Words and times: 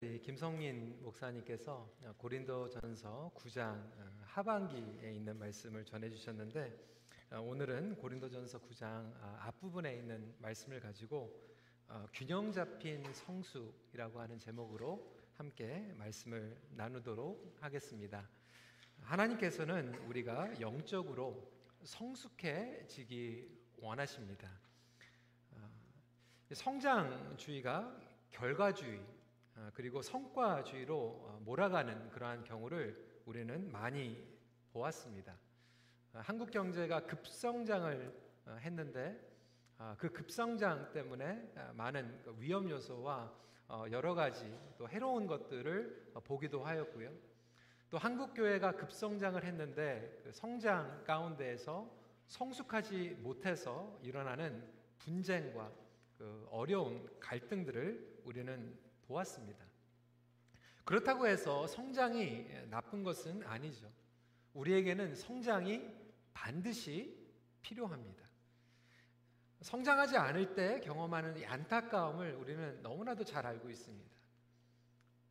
김성민 0.00 1.02
목사님께서 1.02 1.86
고린도전서 2.16 3.32
9장 3.36 3.74
어, 3.98 4.10
하반기에 4.22 5.12
있는 5.12 5.38
말씀을 5.38 5.84
전해 5.84 6.08
주셨는데 6.08 6.74
어, 7.32 7.40
오늘은 7.42 7.96
고린도전서 7.96 8.60
9장 8.60 9.12
아, 9.20 9.36
앞부분에 9.40 9.94
있는 9.96 10.34
말씀을 10.38 10.80
가지고 10.80 11.38
어, 11.86 12.06
균형 12.14 12.50
잡힌 12.50 13.04
성숙이라고 13.12 14.20
하는 14.20 14.38
제목으로 14.38 15.14
함께 15.34 15.92
말씀을 15.98 16.58
나누도록 16.70 17.58
하겠습니다. 17.60 18.26
하나님께서는 19.02 19.94
우리가 20.06 20.58
영적으로 20.62 21.52
성숙해지기 21.82 23.50
원하십니다. 23.76 24.50
성장주의가 26.52 28.00
결과주의 28.30 28.98
아, 28.98 29.19
그리고 29.74 30.02
성과주의로 30.02 30.96
어, 30.96 31.40
몰아가는 31.44 32.10
그러한 32.10 32.44
경우를 32.44 33.22
우리는 33.26 33.70
많이 33.70 34.22
보았습니다. 34.72 35.36
아, 36.12 36.20
한국 36.20 36.50
경제가 36.50 37.06
급성장을 37.06 38.12
어, 38.46 38.56
했는데 38.60 39.20
아, 39.78 39.96
그 39.98 40.10
급성장 40.10 40.92
때문에 40.92 41.52
많은 41.74 42.22
그 42.22 42.36
위험 42.38 42.68
요소와 42.68 43.32
어, 43.68 43.84
여러 43.90 44.14
가지 44.14 44.52
또 44.76 44.88
해로운 44.88 45.26
것들을 45.26 46.12
보기도 46.24 46.64
하였고요. 46.64 47.12
또 47.88 47.98
한국 47.98 48.34
교회가 48.34 48.72
급성장을 48.72 49.42
했는데 49.44 50.20
그 50.22 50.32
성장 50.32 51.02
가운데에서 51.04 51.90
성숙하지 52.26 53.16
못해서 53.20 53.98
일어나는 54.02 54.68
분쟁과 54.98 55.72
그 56.18 56.46
어려운 56.50 57.08
갈등들을 57.18 58.22
우리는 58.24 58.78
보았습니다. 59.10 59.64
그렇다고 60.84 61.26
해서 61.26 61.66
성장이 61.66 62.46
나쁜 62.70 63.02
것은 63.02 63.44
아니죠. 63.44 63.92
우리에게는 64.54 65.14
성장이 65.14 65.82
반드시 66.32 67.18
필요합니다. 67.60 68.24
성장하지 69.60 70.16
않을 70.16 70.54
때 70.54 70.80
경험하는 70.80 71.36
이 71.36 71.44
안타까움을 71.44 72.34
우리는 72.34 72.80
너무나도 72.82 73.24
잘 73.24 73.46
알고 73.46 73.68
있습니다. 73.68 74.10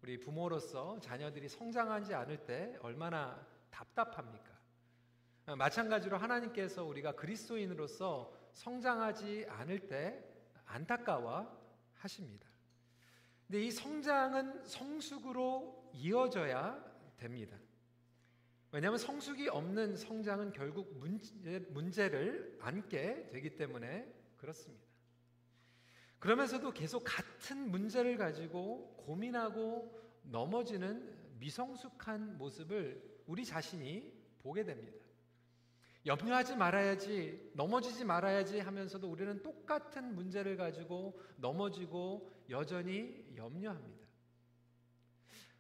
우리 0.02 0.20
부모로서 0.20 1.00
자녀들이 1.00 1.50
성장하지 1.50 2.14
않을 2.14 2.46
때 2.46 2.78
얼마나 2.82 3.46
답답합니까? 3.70 4.60
마찬가지로 5.58 6.18
하나님께서 6.18 6.86
우리가 6.86 7.14
그리스도인으로서 7.14 8.32
성장하지 8.52 9.48
않을 9.50 9.88
때 9.88 10.24
안타까워 10.66 11.60
하십니다. 11.96 12.49
근데 13.50 13.66
이 13.66 13.72
성장은 13.72 14.64
성숙으로 14.64 15.92
이어져야 15.96 16.86
됩니다. 17.18 17.58
왜냐하면 18.72 19.00
성숙이 19.00 19.50
없는 19.50 19.96
성장은 19.96 20.52
결국 20.52 20.96
문제, 21.00 21.58
문제 21.72 22.10
를 22.10 22.56
안게 22.62 23.30
되기 23.32 23.56
때문에 23.56 24.08
그렇습니다. 24.38 24.86
그러면서도 26.20 26.72
계속 26.74 27.04
같은 27.04 27.72
문제를 27.72 28.18
가지고 28.18 28.94
고민하고 28.98 30.00
넘어지는 30.26 31.12
미성숙한 31.40 32.38
모습을 32.38 33.02
우리 33.26 33.44
자신이 33.44 34.14
보게 34.44 34.64
됩니다. 34.64 35.00
염려하지 36.06 36.56
말아야지, 36.56 37.52
넘어지지 37.56 38.06
말아야지 38.06 38.60
하면서도 38.60 39.10
우리는 39.10 39.42
똑같은 39.44 40.16
문제를 40.16 40.56
가지고 40.56 41.20
넘어지고 41.38 42.32
여전히 42.50 43.26
염려합니다. 43.40 44.08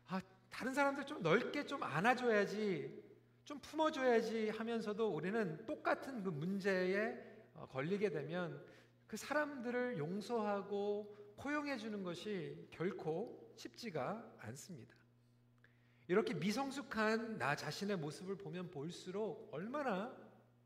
아, 0.08 0.22
다른 0.50 0.74
사람들 0.74 1.06
좀 1.06 1.22
넓게 1.22 1.66
좀 1.66 1.82
안아줘야지, 1.82 3.04
좀 3.44 3.60
품어줘야지 3.60 4.50
하면서도 4.50 5.10
우리는 5.10 5.66
똑같은 5.66 6.24
그 6.24 6.30
문제에 6.30 7.18
어, 7.56 7.66
걸리게 7.68 8.10
되면 8.12 8.64
그 9.08 9.18
사람들을 9.18 9.98
용서하고 9.98 11.34
포용해 11.38 11.78
주는 11.78 12.04
것이 12.04 12.68
결코 12.72 13.54
쉽지가 13.56 14.36
않습니다. 14.40 14.96
이렇게 16.08 16.34
미성숙한 16.34 17.38
나 17.38 17.56
자신의 17.56 17.98
모습을 17.98 18.36
보면 18.36 18.72
볼수록 18.72 19.50
얼마나 19.52 20.16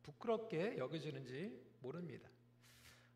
부끄럽게 0.02 0.78
여겨지는지 0.78 1.62
모릅니다. 1.82 2.30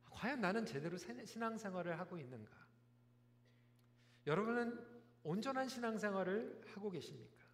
과연 0.09 0.41
나는 0.41 0.65
제대로 0.65 0.97
신앙생활을 0.97 1.99
하고 1.99 2.17
있는가? 2.17 2.66
여러분은 4.27 4.77
온전한 5.23 5.69
신앙생활을 5.69 6.61
하고 6.73 6.91
계십니까? 6.91 7.45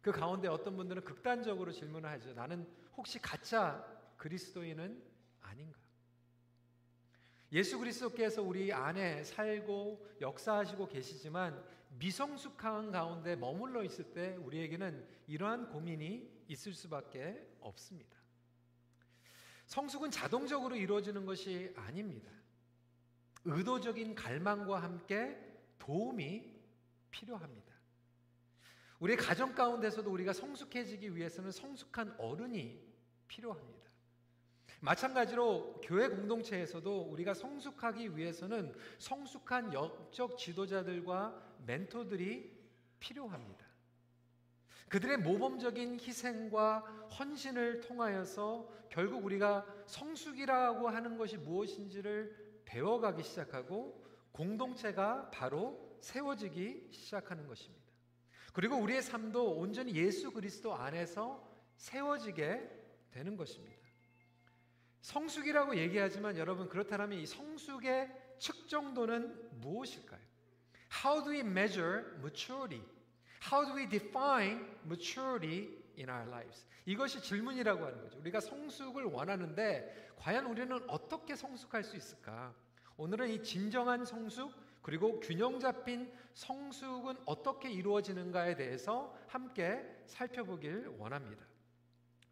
그 0.00 0.12
가운데 0.12 0.48
어떤 0.48 0.76
분들은 0.76 1.04
극단적으로 1.04 1.72
질문을 1.72 2.08
하죠. 2.10 2.32
나는 2.32 2.66
혹시 2.96 3.18
가짜 3.18 3.84
그리스도인은 4.16 5.02
아닌가? 5.40 5.78
예수 7.52 7.78
그리스도께서 7.78 8.42
우리 8.42 8.72
안에 8.72 9.24
살고 9.24 10.16
역사하시고 10.20 10.88
계시지만 10.88 11.62
미성숙한 11.98 12.92
가운데 12.92 13.36
머물러 13.36 13.82
있을 13.82 14.12
때 14.12 14.36
우리에게는 14.36 15.06
이러한 15.26 15.68
고민이 15.68 16.44
있을 16.48 16.72
수밖에 16.72 17.56
없습니다. 17.60 18.16
성숙은 19.66 20.10
자동적으로 20.10 20.76
이루어지는 20.76 21.24
것이 21.24 21.72
아닙니다. 21.76 22.30
의도적인 23.44 24.14
갈망과 24.14 24.82
함께 24.82 25.53
도움이 25.78 26.52
필요합니다. 27.10 27.74
우리 29.00 29.16
가정 29.16 29.54
가운데서도 29.54 30.10
우리가 30.10 30.32
성숙해지기 30.32 31.14
위해서는 31.14 31.50
성숙한 31.50 32.14
어른이 32.18 32.80
필요합니다. 33.28 33.90
마찬가지로 34.80 35.80
교회 35.82 36.08
공동체에서도 36.08 37.02
우리가 37.10 37.34
성숙하기 37.34 38.16
위해서는 38.16 38.74
성숙한 38.98 39.72
영적 39.72 40.36
지도자들과 40.36 41.42
멘토들이 41.66 42.54
필요합니다. 43.00 43.64
그들의 44.88 45.18
모범적인 45.18 45.98
희생과 46.00 46.80
헌신을 47.18 47.80
통하여서 47.80 48.70
결국 48.90 49.24
우리가 49.24 49.66
성숙이라고 49.86 50.88
하는 50.88 51.16
것이 51.16 51.36
무엇인지를 51.38 52.62
배워가기 52.64 53.22
시작하고 53.22 54.03
공동체가 54.34 55.30
바로 55.30 55.96
세워지기 56.00 56.88
시작하는 56.90 57.46
것입니다. 57.46 57.84
그리고 58.52 58.76
우리의 58.76 59.00
삶도 59.00 59.56
온전히 59.58 59.94
예수 59.94 60.32
그리스도 60.32 60.74
안에서 60.74 61.42
세워지게 61.76 63.08
되는 63.12 63.36
것입니다. 63.36 63.82
성숙이라고 65.00 65.76
얘기하지만 65.76 66.36
여러분 66.36 66.68
그렇다면 66.68 67.12
이 67.12 67.26
성숙의 67.26 68.10
측정도는 68.38 69.60
무엇일까요? 69.60 70.20
How 71.04 71.22
do 71.22 71.32
we 71.32 71.40
measure 71.40 72.04
maturity? 72.18 72.82
How 73.50 73.64
do 73.66 73.76
we 73.76 73.88
define 73.88 74.64
maturity 74.84 75.68
in 75.96 76.08
our 76.08 76.28
lives? 76.28 76.66
이것이 76.86 77.22
질문이라고 77.22 77.84
하는 77.84 78.00
거죠. 78.02 78.18
우리가 78.18 78.40
성숙을 78.40 79.04
원하는데 79.04 80.12
과연 80.16 80.46
우리는 80.46 80.72
어떻게 80.88 81.36
성숙할 81.36 81.84
수 81.84 81.96
있을까? 81.96 82.54
오늘은 82.96 83.30
이 83.30 83.42
진정한 83.42 84.04
성숙 84.04 84.52
그리고 84.82 85.18
균형 85.20 85.58
잡힌 85.58 86.12
성숙은 86.34 87.16
어떻게 87.24 87.70
이루어지는가에 87.70 88.54
대해서 88.56 89.16
함께 89.26 89.82
살펴보길 90.06 90.88
원합니다. 90.98 91.44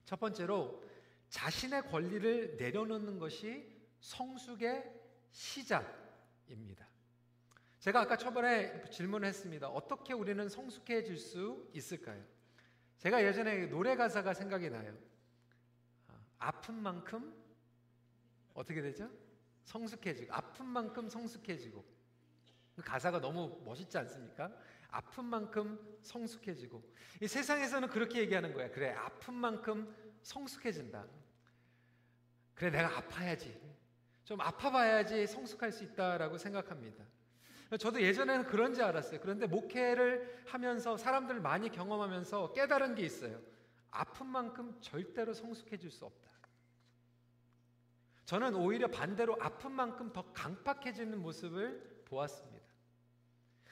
첫 0.05 0.21
번째로 0.21 0.83
자신의 1.31 1.87
권리를 1.89 2.57
내려놓는 2.59 3.19
것이 3.19 3.67
성숙의 4.01 4.85
시작입니다. 5.31 6.87
제가 7.79 8.03
아까 8.03 8.17
초반에 8.17 8.85
질문을 8.91 9.27
했습니다. 9.27 9.69
어떻게 9.69 10.13
우리는 10.13 10.49
성숙해질 10.49 11.17
수 11.17 11.69
있을까요? 11.73 12.23
제가 12.99 13.25
예전에 13.25 13.67
노래 13.67 13.97
가사가 13.97 14.35
생각이 14.35 14.71
나요. 14.71 14.97
아, 16.09 16.15
아픈 16.39 16.75
만큼 16.75 17.35
어떻게 18.55 18.83
되죠? 18.83 19.11
성숙해지고 19.65 20.33
아픈 20.33 20.67
만큼 20.67 21.09
성숙해지고 21.09 21.85
그 22.77 22.83
가사가 22.83 23.21
너무 23.21 23.61
멋있지 23.65 23.99
않습니까? 23.99 24.51
아픈 24.91 25.25
만큼 25.25 25.79
성숙해지고 26.03 26.83
이 27.21 27.29
세상에서는 27.29 27.89
그렇게 27.89 28.21
얘기하는 28.21 28.53
거야. 28.53 28.71
그래 28.71 28.91
아픈 28.91 29.35
만큼 29.35 29.95
성숙해진다. 30.23 31.07
그래 32.55 32.71
내가 32.71 32.97
아파야지. 32.99 33.61
좀 34.25 34.41
아파봐야지 34.41 35.27
성숙할 35.27 35.73
수 35.73 35.85
있다라고 35.85 36.39
생각합니다. 36.39 37.05
저도 37.79 38.03
예전에는 38.03 38.47
그런지 38.47 38.83
알았어요. 38.83 39.21
그런데 39.21 39.47
목회를 39.47 40.43
하면서 40.47 40.97
사람들 40.97 41.41
많이 41.41 41.71
경험하면서 41.71 42.53
깨달은 42.53 42.95
게 42.95 43.03
있어요. 43.03 43.41
아픈 43.91 44.27
만큼 44.27 44.77
절대로 44.81 45.33
성숙해질 45.33 45.91
수 45.91 46.05
없다. 46.05 46.32
저는 48.33 48.55
오히려 48.55 48.89
반대로 48.89 49.37
아픈 49.43 49.73
만큼 49.73 50.11
더 50.11 50.25
강팍해지는 50.33 51.21
모습을 51.21 52.03
보았습니다. 52.07 52.67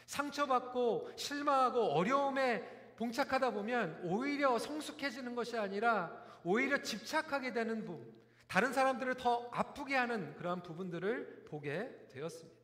상처받고 0.04 1.12
실망하고 1.16 1.80
어려움에 1.92 2.92
봉착하다 2.98 3.52
보면 3.52 4.02
오히려 4.04 4.58
성숙해지는 4.58 5.34
것이 5.34 5.56
아니라 5.56 6.12
오히려 6.44 6.82
집착하게 6.82 7.54
되는 7.54 7.86
부분, 7.86 8.12
다른 8.48 8.74
사람들을 8.74 9.14
더 9.14 9.48
아프게 9.50 9.96
하는 9.96 10.34
그러한 10.34 10.62
부분들을 10.62 11.46
보게 11.48 12.06
되었습니다. 12.10 12.60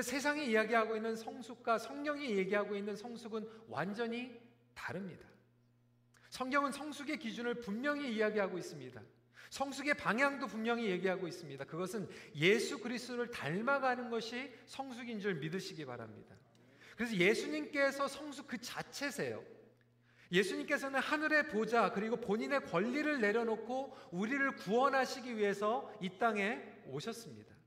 세상이 0.00 0.46
이야기하고 0.46 0.94
있는 0.94 1.16
성숙과 1.16 1.78
성령이 1.78 2.30
얘기하고 2.36 2.76
있는 2.76 2.94
성숙은 2.94 3.44
완전히 3.66 4.40
다릅니다. 4.72 5.26
성경은 6.30 6.70
성숙의 6.70 7.18
기준을 7.18 7.54
분명히 7.56 8.14
이야기하고 8.14 8.56
있습니다. 8.56 9.02
성숙의 9.50 9.94
방향도 9.94 10.46
분명히 10.46 10.86
얘기하고 10.86 11.26
있습니다. 11.26 11.64
그것은 11.64 12.08
예수 12.36 12.78
그리스도를 12.78 13.30
닮아가는 13.30 14.10
것이 14.10 14.52
성숙인 14.66 15.20
줄 15.20 15.36
믿으시기 15.36 15.84
바랍니다. 15.84 16.34
그래서 16.96 17.16
예수님께서 17.16 18.08
성숙 18.08 18.48
그 18.48 18.58
자체세요. 18.58 19.42
예수님께서는 20.30 21.00
하늘의 21.00 21.48
보좌 21.48 21.90
그리고 21.92 22.16
본인의 22.16 22.64
권리를 22.66 23.20
내려놓고 23.20 23.96
우리를 24.10 24.56
구원하시기 24.56 25.36
위해서 25.36 25.90
이 26.00 26.10
땅에 26.18 26.60
오셨습니다. 26.86 27.57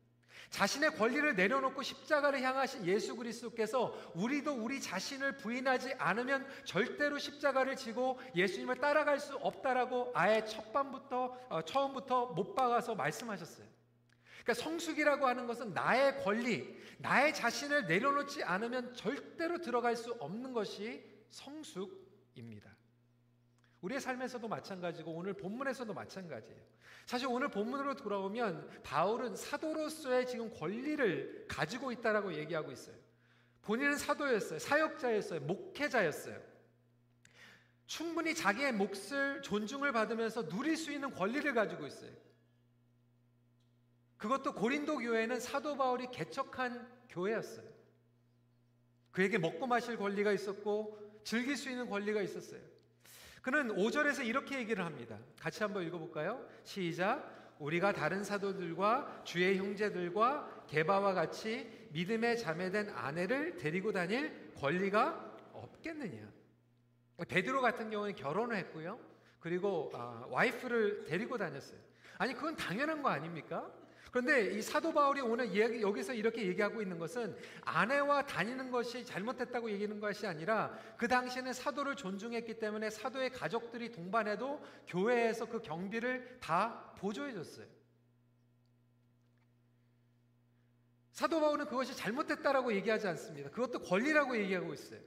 자신의 0.51 0.95
권리를 0.97 1.33
내려놓고 1.35 1.81
십자가를 1.81 2.41
향하신 2.41 2.85
예수 2.85 3.15
그리스도께서 3.15 3.97
우리도 4.13 4.53
우리 4.53 4.81
자신을 4.81 5.37
부인하지 5.37 5.93
않으면 5.97 6.45
절대로 6.65 7.17
십자가를 7.17 7.77
지고 7.77 8.19
예수님을 8.35 8.75
따라갈 8.75 9.19
수 9.19 9.35
없다라고 9.37 10.11
아예 10.13 10.43
첫밤부터 10.43 11.37
어, 11.49 11.61
처음부터 11.63 12.27
못 12.33 12.53
박아서 12.53 12.95
말씀하셨어요. 12.95 13.65
그러니까 14.43 14.53
성숙이라고 14.53 15.25
하는 15.25 15.47
것은 15.47 15.73
나의 15.73 16.21
권리, 16.23 16.77
나의 16.97 17.33
자신을 17.33 17.87
내려놓지 17.87 18.43
않으면 18.43 18.93
절대로 18.93 19.59
들어갈 19.59 19.95
수 19.95 20.11
없는 20.19 20.51
것이 20.51 21.01
성숙입니다. 21.29 22.75
우리의 23.81 23.99
삶에서도 23.99 24.47
마찬가지고 24.47 25.11
오늘 25.11 25.33
본문에서도 25.33 25.93
마찬가지예요. 25.93 26.61
사실 27.05 27.27
오늘 27.27 27.49
본문으로 27.49 27.95
돌아오면 27.95 28.81
바울은 28.83 29.35
사도로서의 29.35 30.27
지금 30.27 30.53
권리를 30.53 31.45
가지고 31.47 31.91
있다라고 31.91 32.35
얘기하고 32.35 32.71
있어요. 32.71 32.95
본인은 33.63 33.97
사도였어요. 33.97 34.59
사역자였어요. 34.59 35.41
목회자였어요. 35.41 36.39
충분히 37.87 38.33
자기의 38.33 38.71
몫을 38.73 39.41
존중을 39.41 39.91
받으면서 39.91 40.47
누릴 40.47 40.77
수 40.77 40.91
있는 40.91 41.11
권리를 41.11 41.51
가지고 41.53 41.85
있어요. 41.87 42.11
그것도 44.17 44.53
고린도 44.53 44.99
교회는 44.99 45.39
사도 45.39 45.75
바울이 45.75 46.07
개척한 46.11 46.87
교회였어요. 47.09 47.67
그에게 49.11 49.39
먹고 49.39 49.67
마실 49.67 49.97
권리가 49.97 50.31
있었고 50.31 51.21
즐길 51.23 51.57
수 51.57 51.69
있는 51.69 51.89
권리가 51.89 52.21
있었어요. 52.21 52.70
그는 53.41 53.75
5절에서 53.75 54.25
이렇게 54.25 54.59
얘기를 54.59 54.85
합니다. 54.85 55.17
같이 55.39 55.63
한번 55.63 55.83
읽어볼까요? 55.83 56.45
시작. 56.63 57.55
우리가 57.59 57.91
다른 57.91 58.23
사도들과 58.23 59.21
주의 59.23 59.57
형제들과 59.57 60.65
개바와 60.67 61.13
같이 61.13 61.87
믿음에 61.91 62.35
자매된 62.35 62.89
아내를 62.89 63.57
데리고 63.57 63.91
다닐 63.91 64.51
권리가 64.55 65.37
없겠느냐? 65.53 66.31
베드로 67.27 67.61
같은 67.61 67.89
경우는 67.89 68.15
결혼을 68.15 68.55
했고요. 68.57 68.99
그리고 69.39 69.91
아, 69.93 70.25
와이프를 70.29 71.05
데리고 71.05 71.37
다녔어요. 71.37 71.79
아니 72.17 72.33
그건 72.33 72.55
당연한 72.55 73.01
거 73.01 73.09
아닙니까? 73.09 73.71
그런데 74.11 74.57
이 74.57 74.61
사도 74.61 74.93
바울이 74.93 75.21
오늘 75.21 75.81
여기서 75.81 76.13
이렇게 76.13 76.45
얘기하고 76.45 76.81
있는 76.81 76.99
것은 76.99 77.35
아내와 77.61 78.25
다니는 78.25 78.69
것이 78.69 79.05
잘못됐다고 79.05 79.71
얘기하는 79.71 80.01
것이 80.01 80.27
아니라 80.27 80.77
그 80.97 81.07
당시에는 81.07 81.53
사도를 81.53 81.95
존중했기 81.95 82.59
때문에 82.59 82.89
사도의 82.89 83.31
가족들이 83.31 83.93
동반해도 83.93 84.61
교회에서 84.87 85.47
그 85.47 85.61
경비를 85.61 86.39
다 86.41 86.93
보조해 86.97 87.33
줬어요. 87.33 87.65
사도 91.13 91.39
바울은 91.39 91.65
그것이 91.67 91.95
잘못됐다라고 91.95 92.73
얘기하지 92.73 93.07
않습니다. 93.07 93.49
그것도 93.49 93.79
권리라고 93.79 94.37
얘기하고 94.37 94.73
있어요. 94.73 94.99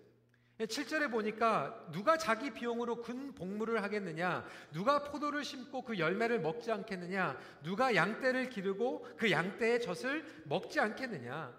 7절에 0.59 1.11
보니까 1.11 1.87
누가 1.91 2.17
자기 2.17 2.51
비용으로 2.51 3.03
군 3.03 3.35
복무를 3.35 3.83
하겠느냐? 3.83 4.47
누가 4.73 5.03
포도를 5.03 5.45
심고 5.45 5.83
그 5.83 5.99
열매를 5.99 6.41
먹지 6.41 6.71
않겠느냐? 6.71 7.37
누가 7.65 7.95
양떼를 7.95 8.51
기르고 8.51 9.07
그 9.17 9.31
양떼의 9.33 9.81
젖을 9.83 10.25
먹지 10.45 10.79
않겠느냐? 10.79 11.53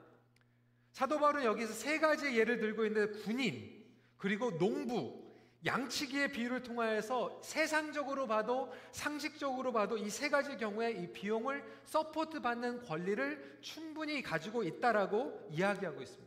사도 0.94 1.20
바울은 1.20 1.44
여기서 1.44 1.74
세 1.74 2.00
가지 2.00 2.38
예를 2.38 2.58
들고 2.60 2.86
있는데 2.86 3.20
군인, 3.20 3.84
그리고 4.18 4.58
농부, 4.58 5.26
양치기의 5.66 6.32
비유를 6.32 6.64
통하여서 6.64 7.42
세상적으로 7.44 8.28
봐도 8.28 8.72
상식적으로 8.92 9.74
봐도 9.74 9.98
이 9.98 10.10
세 10.10 10.30
가지 10.30 10.56
경우에 10.56 10.92
이 10.92 11.12
비용을 11.12 11.66
support 11.84 12.40
받는 12.40 12.84
권리를 12.84 13.58
충분히 13.62 14.22
가지고 14.22 14.64
있다라고 14.64 15.50
이야기하고 15.52 16.02
있습니다. 16.02 16.25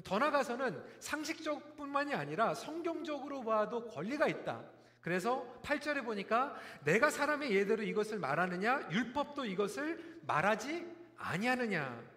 더 0.00 0.18
나아가서는 0.18 0.82
상식적뿐만이 1.00 2.14
아니라 2.14 2.54
성경적으로 2.54 3.44
봐도 3.44 3.86
권리가 3.88 4.26
있다. 4.26 4.64
그래서 5.00 5.44
8절에 5.62 6.04
보니까 6.04 6.54
내가 6.84 7.10
사람의 7.10 7.52
예대로 7.54 7.82
이것을 7.82 8.18
말하느냐 8.18 8.88
율법도 8.90 9.44
이것을 9.44 10.20
말하지 10.26 10.86
아니하느냐. 11.16 12.12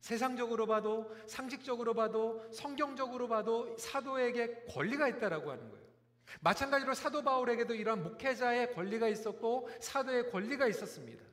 세상적으로 0.00 0.66
봐도 0.66 1.14
상식적으로 1.26 1.94
봐도 1.94 2.46
성경적으로 2.52 3.26
봐도 3.26 3.76
사도에게 3.78 4.66
권리가 4.68 5.08
있다라고 5.08 5.50
하는 5.50 5.70
거예요. 5.70 5.84
마찬가지로 6.40 6.94
사도 6.94 7.22
바울에게도 7.22 7.74
이러한 7.74 8.02
목회자의 8.02 8.74
권리가 8.74 9.08
있었고 9.08 9.68
사도의 9.80 10.30
권리가 10.30 10.66
있었습니다. 10.68 11.24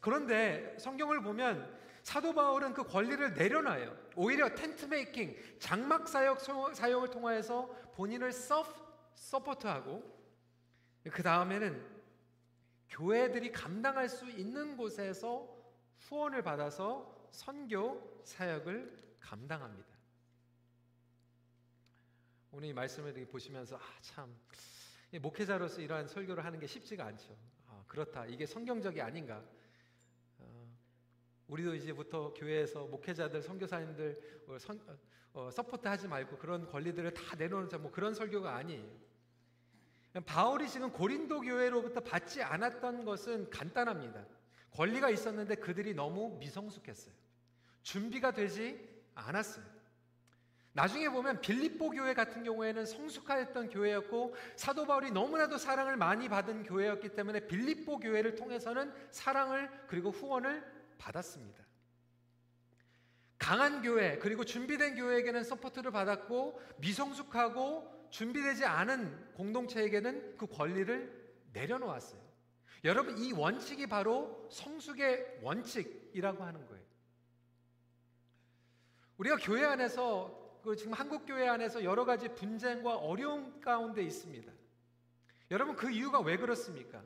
그런데 0.00 0.76
성경을 0.78 1.22
보면 1.22 1.78
사도 2.02 2.34
바울은 2.34 2.72
그 2.74 2.84
권리를 2.84 3.34
내려놔요. 3.34 3.96
오히려 4.16 4.54
tent 4.54 4.86
making, 4.86 5.36
장막 5.58 6.08
사역 6.08 6.40
사역을 6.74 7.10
통하여서 7.10 7.66
본인을 7.94 8.32
서 8.32 8.64
support하고 9.14 10.18
그 11.10 11.22
다음에는 11.22 12.00
교회들이 12.88 13.52
감당할 13.52 14.08
수 14.08 14.28
있는 14.28 14.76
곳에서 14.76 15.48
후원을 15.98 16.42
받아서 16.42 17.28
선교 17.30 18.20
사역을 18.24 19.16
감당합니다. 19.20 19.88
오늘 22.52 22.68
이 22.68 22.72
말씀을 22.72 23.12
보시면서 23.26 23.76
아 23.76 24.00
참 24.00 24.34
목회자로서 25.18 25.80
이러한 25.80 26.06
설교를 26.06 26.44
하는 26.44 26.60
게 26.60 26.66
쉽지가 26.66 27.04
않죠. 27.04 27.36
아, 27.66 27.82
그렇다. 27.88 28.26
이게 28.26 28.46
성경적이 28.46 29.00
아닌가? 29.02 29.42
우리도 31.50 31.74
이제부터 31.74 32.32
교회에서 32.34 32.86
목회자들, 32.86 33.42
선교사님들 33.42 34.44
어, 34.46 34.58
선, 34.58 34.80
어, 35.32 35.50
서포트하지 35.50 36.06
말고 36.06 36.38
그런 36.38 36.66
권리들을 36.68 37.12
다 37.12 37.36
내놓자 37.36 37.78
뭐 37.78 37.90
그런 37.90 38.14
설교가 38.14 38.54
아니에요. 38.54 38.84
바울이 40.26 40.68
지금 40.68 40.90
고린도 40.90 41.40
교회로부터 41.40 42.00
받지 42.00 42.42
않았던 42.42 43.04
것은 43.04 43.50
간단합니다. 43.50 44.24
권리가 44.72 45.10
있었는데 45.10 45.56
그들이 45.56 45.94
너무 45.94 46.36
미성숙했어요. 46.38 47.14
준비가 47.82 48.32
되지 48.32 48.88
않았어요. 49.14 49.64
나중에 50.72 51.08
보면 51.08 51.40
빌립보 51.40 51.90
교회 51.90 52.14
같은 52.14 52.44
경우에는 52.44 52.86
성숙하였던 52.86 53.70
교회였고 53.70 54.34
사도 54.54 54.86
바울이 54.86 55.10
너무나도 55.10 55.58
사랑을 55.58 55.96
많이 55.96 56.28
받은 56.28 56.62
교회였기 56.62 57.10
때문에 57.10 57.48
빌립보 57.48 57.98
교회를 57.98 58.36
통해서는 58.36 58.92
사랑을 59.10 59.68
그리고 59.88 60.10
후원을 60.10 60.79
받았습니다. 61.00 61.64
강한 63.38 63.82
교회 63.82 64.18
그리고 64.18 64.44
준비된 64.44 64.96
교회에게는 64.96 65.42
support를 65.42 65.90
받았고 65.90 66.60
미성숙하고 66.78 68.08
준비되지 68.10 68.66
않은 68.66 69.34
공동체에게는 69.34 70.36
그 70.36 70.46
권리를 70.46 71.34
내려놓았어요. 71.52 72.20
여러분 72.84 73.18
이 73.18 73.32
원칙이 73.32 73.86
바로 73.86 74.46
성숙의 74.50 75.40
원칙이라고 75.42 76.44
하는 76.44 76.66
거예요. 76.66 76.84
우리가 79.16 79.36
교회 79.36 79.64
안에서 79.64 80.60
그 80.62 80.76
지금 80.76 80.92
한국 80.92 81.24
교회 81.26 81.48
안에서 81.48 81.82
여러 81.84 82.04
가지 82.04 82.28
분쟁과 82.28 82.96
어려움 82.96 83.60
가운데 83.60 84.02
있습니다. 84.02 84.52
여러분 85.50 85.76
그 85.76 85.90
이유가 85.90 86.20
왜 86.20 86.36
그렇습니까? 86.36 87.02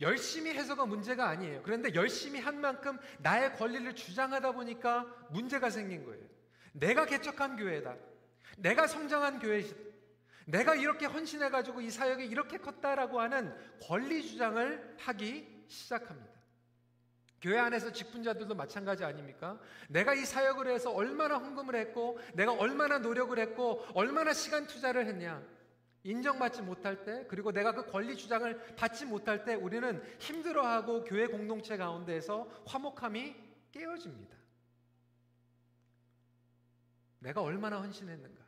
열심히 0.00 0.52
해서가 0.52 0.86
문제가 0.86 1.28
아니에요. 1.28 1.62
그런데 1.62 1.94
열심히 1.94 2.40
한 2.40 2.60
만큼 2.60 2.98
나의 3.18 3.54
권리를 3.56 3.94
주장하다 3.94 4.52
보니까 4.52 5.06
문제가 5.30 5.70
생긴 5.70 6.04
거예요. 6.04 6.24
내가 6.72 7.04
개척한 7.06 7.56
교회다. 7.56 7.96
내가 8.58 8.86
성장한 8.86 9.40
교회이다. 9.40 9.76
내가 10.46 10.74
이렇게 10.74 11.06
헌신해가지고 11.06 11.80
이 11.80 11.90
사역이 11.90 12.24
이렇게 12.24 12.58
컸다라고 12.58 13.20
하는 13.20 13.54
권리 13.82 14.22
주장을 14.22 14.96
하기 14.98 15.64
시작합니다. 15.68 16.30
교회 17.40 17.58
안에서 17.58 17.92
직분자들도 17.92 18.54
마찬가지 18.54 19.04
아닙니까? 19.04 19.58
내가 19.88 20.12
이 20.12 20.24
사역을 20.24 20.68
해서 20.68 20.90
얼마나 20.90 21.38
헌금을 21.38 21.74
했고, 21.74 22.18
내가 22.34 22.52
얼마나 22.52 22.98
노력을 22.98 23.38
했고, 23.38 23.86
얼마나 23.94 24.34
시간 24.34 24.66
투자를 24.66 25.06
했냐. 25.06 25.42
인정받지 26.02 26.62
못할 26.62 27.04
때, 27.04 27.26
그리고 27.28 27.52
내가 27.52 27.72
그 27.72 27.84
권리 27.90 28.16
주장을 28.16 28.74
받지 28.76 29.04
못할 29.04 29.44
때, 29.44 29.54
우리는 29.54 30.02
힘들어하고 30.18 31.04
교회 31.04 31.26
공동체 31.26 31.76
가운데에서 31.76 32.48
화목함이 32.66 33.36
깨어집니다. 33.72 34.36
내가 37.18 37.42
얼마나 37.42 37.80
헌신했는가. 37.80 38.40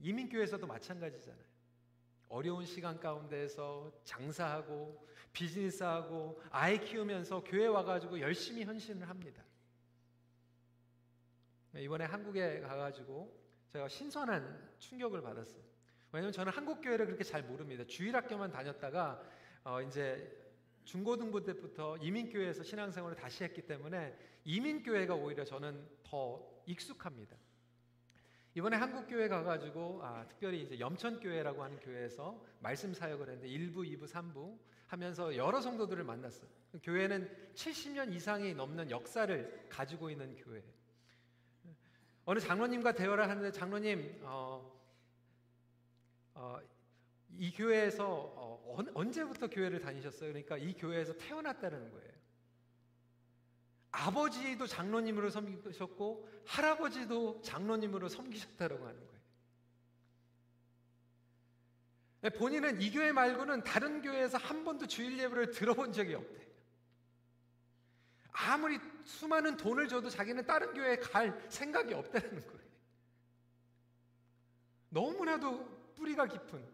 이민교회에서도 0.00 0.66
마찬가지잖아요. 0.66 1.48
어려운 2.28 2.64
시간 2.64 2.98
가운데에서 3.00 3.92
장사하고 4.04 5.06
비즈니스하고 5.32 6.40
아이 6.50 6.78
키우면서 6.78 7.44
교회 7.44 7.66
와가지고 7.66 8.20
열심히 8.20 8.64
헌신을 8.64 9.08
합니다. 9.08 9.44
이번에 11.74 12.04
한국에 12.04 12.60
가가지고 12.60 13.38
제가 13.72 13.88
신선한 13.88 14.74
충격을 14.78 15.20
받았어요. 15.20 15.67
왜냐면 16.12 16.32
저는 16.32 16.52
한국 16.52 16.80
교회를 16.80 17.06
그렇게 17.06 17.24
잘 17.24 17.42
모릅니다. 17.42 17.84
주일 17.86 18.16
학교만 18.16 18.50
다녔다가 18.50 19.22
어 19.64 19.82
이제 19.82 20.36
중고등부 20.84 21.44
때부터 21.44 21.98
이민교회에서 21.98 22.62
신앙생활을 22.62 23.16
다시 23.16 23.44
했기 23.44 23.62
때문에 23.62 24.16
이민교회가 24.44 25.14
오히려 25.14 25.44
저는 25.44 25.86
더 26.02 26.42
익숙합니다. 26.64 27.36
이번에 28.54 28.76
한국 28.76 29.06
교회 29.06 29.28
가가지고 29.28 30.00
아, 30.02 30.26
특별히 30.26 30.62
이제 30.62 30.80
염천교회라고 30.80 31.62
하는 31.62 31.78
교회에서 31.78 32.42
말씀 32.60 32.94
사역을 32.94 33.28
했는데 33.28 33.48
1부, 33.48 33.84
2부, 33.86 34.08
3부 34.08 34.58
하면서 34.86 35.36
여러 35.36 35.60
성도들을 35.60 36.02
만났어요. 36.02 36.48
교회는 36.82 37.52
70년 37.54 38.12
이상이 38.14 38.54
넘는 38.54 38.90
역사를 38.90 39.66
가지고 39.68 40.10
있는 40.10 40.34
교회. 40.36 40.62
어느 42.24 42.40
장로님과 42.40 42.92
대화를 42.92 43.28
하는데 43.28 43.52
장로님 43.52 44.20
어, 44.22 44.77
어, 46.38 46.60
이 47.36 47.50
교회에서 47.52 48.06
어, 48.06 48.84
언제부터 48.94 49.48
교회를 49.48 49.80
다니셨어요? 49.80 50.30
그러니까 50.32 50.56
이 50.56 50.72
교회에서 50.72 51.12
태어났다는 51.14 51.90
거예요. 51.90 52.12
아버지도 53.90 54.66
장로님으로 54.66 55.30
섬기셨고 55.30 56.28
할아버지도 56.46 57.42
장로님으로 57.42 58.08
섬기셨다고 58.08 58.86
하는 58.86 59.06
거예요. 59.06 59.18
네, 62.20 62.30
본인은 62.30 62.82
이 62.82 62.92
교회 62.92 63.10
말고는 63.10 63.64
다른 63.64 64.00
교회에서 64.00 64.38
한 64.38 64.64
번도 64.64 64.86
주일 64.86 65.18
예배를 65.18 65.50
들어본 65.50 65.92
적이 65.92 66.14
없대. 66.14 66.46
아무리 68.30 68.78
수많은 69.04 69.56
돈을 69.56 69.88
줘도 69.88 70.08
자기는 70.08 70.46
다른 70.46 70.72
교회에 70.72 70.98
갈 70.98 71.44
생각이 71.48 71.94
없다는 71.94 72.46
거예요. 72.46 72.68
너무나도 74.90 75.77
뿌리가 75.98 76.26
깊은 76.26 76.64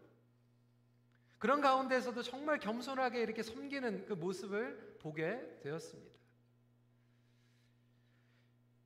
그런 1.37 1.61
가운데서도 1.61 2.23
정말 2.23 2.59
겸손하게 2.59 3.21
이렇게 3.21 3.43
섬기는 3.43 4.05
그 4.05 4.13
모습을 4.13 4.97
보게 4.99 5.59
되었습니다. 5.61 6.15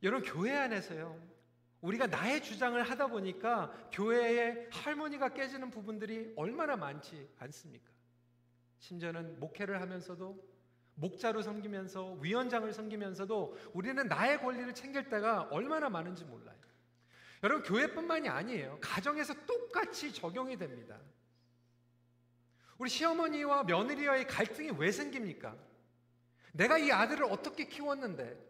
여러분 0.03 0.29
교회 0.29 0.55
안에서요. 0.55 1.29
우리가 1.81 2.07
나의 2.07 2.43
주장을 2.43 2.81
하다 2.81 3.07
보니까 3.07 3.71
교회의 3.91 4.69
할머니가 4.71 5.29
깨지는 5.29 5.69
부분들이 5.69 6.33
얼마나 6.35 6.75
많지 6.75 7.29
않습니까? 7.37 7.89
심지어는 8.79 9.39
목회를 9.39 9.79
하면서도 9.81 10.49
목자로 10.95 11.41
섬기면서 11.41 12.13
위원장을 12.21 12.71
섬기면서도 12.73 13.57
우리는 13.73 14.05
나의 14.07 14.39
권리를 14.39 14.73
챙길 14.73 15.09
때가 15.09 15.43
얼마나 15.51 15.89
많은지 15.89 16.25
몰라요. 16.25 16.57
여러분 17.43 17.63
교회뿐만이 17.63 18.27
아니에요. 18.27 18.77
가정에서 18.81 19.33
똑같이 19.45 20.13
적용이 20.13 20.57
됩니다. 20.57 20.97
우리 22.77 22.89
시어머니와 22.89 23.63
며느리와의 23.63 24.27
갈등이 24.27 24.71
왜 24.77 24.91
생깁니까? 24.91 25.55
내가 26.53 26.77
이 26.77 26.91
아들을 26.91 27.25
어떻게 27.25 27.65
키웠는데 27.67 28.47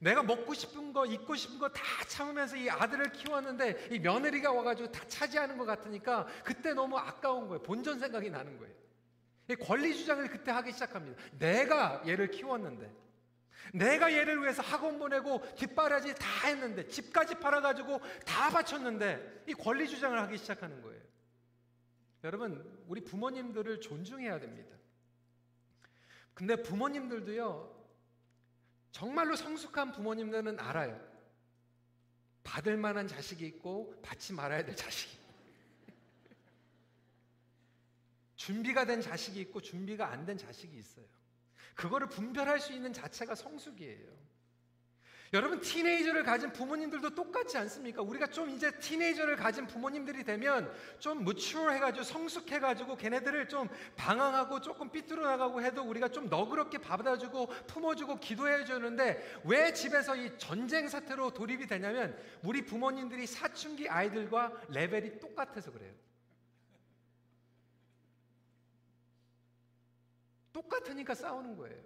내가 0.00 0.22
먹고 0.22 0.54
싶은 0.54 0.92
거, 0.92 1.06
입고 1.06 1.34
싶은 1.36 1.58
거 1.58 1.68
다 1.68 1.82
참으면서 2.06 2.56
이 2.56 2.70
아들을 2.70 3.12
키웠는데 3.12 3.88
이 3.90 3.98
며느리가 3.98 4.52
와가지고 4.52 4.92
다 4.92 5.06
차지하는 5.08 5.58
것 5.58 5.64
같으니까 5.64 6.26
그때 6.44 6.72
너무 6.72 6.96
아까운 6.98 7.48
거예요. 7.48 7.62
본전 7.62 7.98
생각이 7.98 8.30
나는 8.30 8.58
거예요. 8.58 8.74
권리 9.66 9.96
주장을 9.96 10.26
그때 10.28 10.50
하기 10.50 10.72
시작합니다. 10.72 11.20
내가 11.38 12.02
얘를 12.06 12.30
키웠는데, 12.30 12.90
내가 13.74 14.12
얘를 14.12 14.40
위해서 14.42 14.62
학원 14.62 14.98
보내고 14.98 15.42
뒷바라지 15.56 16.14
다 16.14 16.46
했는데, 16.46 16.86
집까지 16.88 17.36
팔아가지고 17.36 18.00
다 18.24 18.50
바쳤는데, 18.50 19.44
이 19.48 19.54
권리 19.54 19.88
주장을 19.88 20.18
하기 20.18 20.38
시작하는 20.38 20.82
거예요. 20.82 21.02
여러분, 22.24 22.82
우리 22.86 23.02
부모님들을 23.02 23.80
존중해야 23.80 24.40
됩니다. 24.40 24.76
근데 26.34 26.56
부모님들도요, 26.62 27.76
정말로 28.92 29.36
성숙한 29.36 29.92
부모님들은 29.92 30.58
알아요. 30.58 31.08
받을 32.42 32.76
만한 32.76 33.06
자식이 33.06 33.44
있고 33.46 33.94
받지 34.02 34.32
말아야 34.32 34.64
될 34.64 34.74
자식이. 34.74 35.18
준비가 38.36 38.86
된 38.86 39.02
자식이 39.02 39.40
있고 39.40 39.60
준비가 39.60 40.10
안 40.10 40.24
된 40.24 40.38
자식이 40.38 40.76
있어요. 40.76 41.04
그거를 41.78 42.08
분별할 42.08 42.58
수 42.58 42.72
있는 42.72 42.92
자체가 42.92 43.36
성숙이에요. 43.36 44.18
여러분 45.32 45.60
티네이저를 45.60 46.24
가진 46.24 46.52
부모님들도 46.52 47.14
똑같지 47.14 47.56
않습니까? 47.58 48.02
우리가 48.02 48.28
좀 48.28 48.50
이제 48.50 48.70
티네이저를 48.78 49.36
가진 49.36 49.66
부모님들이 49.66 50.24
되면 50.24 50.74
좀 50.98 51.22
무추어 51.22 51.70
해가지고 51.70 52.02
성숙해가지고 52.02 52.96
걔네들을 52.96 53.48
좀 53.48 53.68
방황하고 53.94 54.60
조금 54.60 54.90
삐뚤어 54.90 55.22
나가고 55.22 55.62
해도 55.62 55.82
우리가 55.84 56.08
좀 56.08 56.28
너그럽게 56.28 56.78
받아주고 56.78 57.46
품어주고 57.68 58.18
기도해 58.18 58.64
주는데 58.64 59.40
왜 59.44 59.72
집에서 59.72 60.16
이 60.16 60.36
전쟁 60.36 60.88
사태로 60.88 61.32
돌입이 61.32 61.68
되냐면 61.68 62.18
우리 62.42 62.64
부모님들이 62.64 63.26
사춘기 63.26 63.88
아이들과 63.88 64.50
레벨이 64.70 65.20
똑같아서 65.20 65.70
그래요. 65.70 65.92
똑같으니까 70.52 71.14
싸우는 71.14 71.56
거예요. 71.56 71.82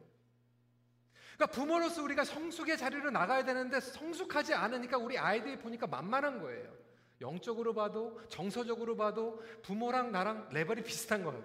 그러니까 1.37 1.47
부모로서 1.47 2.03
우리가 2.03 2.25
성숙의 2.25 2.77
자리로 2.77 3.11
나가야 3.11 3.45
되는데 3.45 3.81
성숙하지 3.81 4.55
않으니까 4.55 4.99
우리 4.99 5.19
아이들이 5.19 5.59
보니까 5.59 5.87
만만한 5.87 6.41
거예요. 6.41 6.73
영적으로 7.21 7.73
봐도 7.73 8.21
정서적으로 8.29 8.97
봐도 8.97 9.43
부모랑 9.63 10.13
나랑 10.13 10.49
레벨이 10.53 10.83
비슷한 10.83 11.25
거예요. 11.25 11.41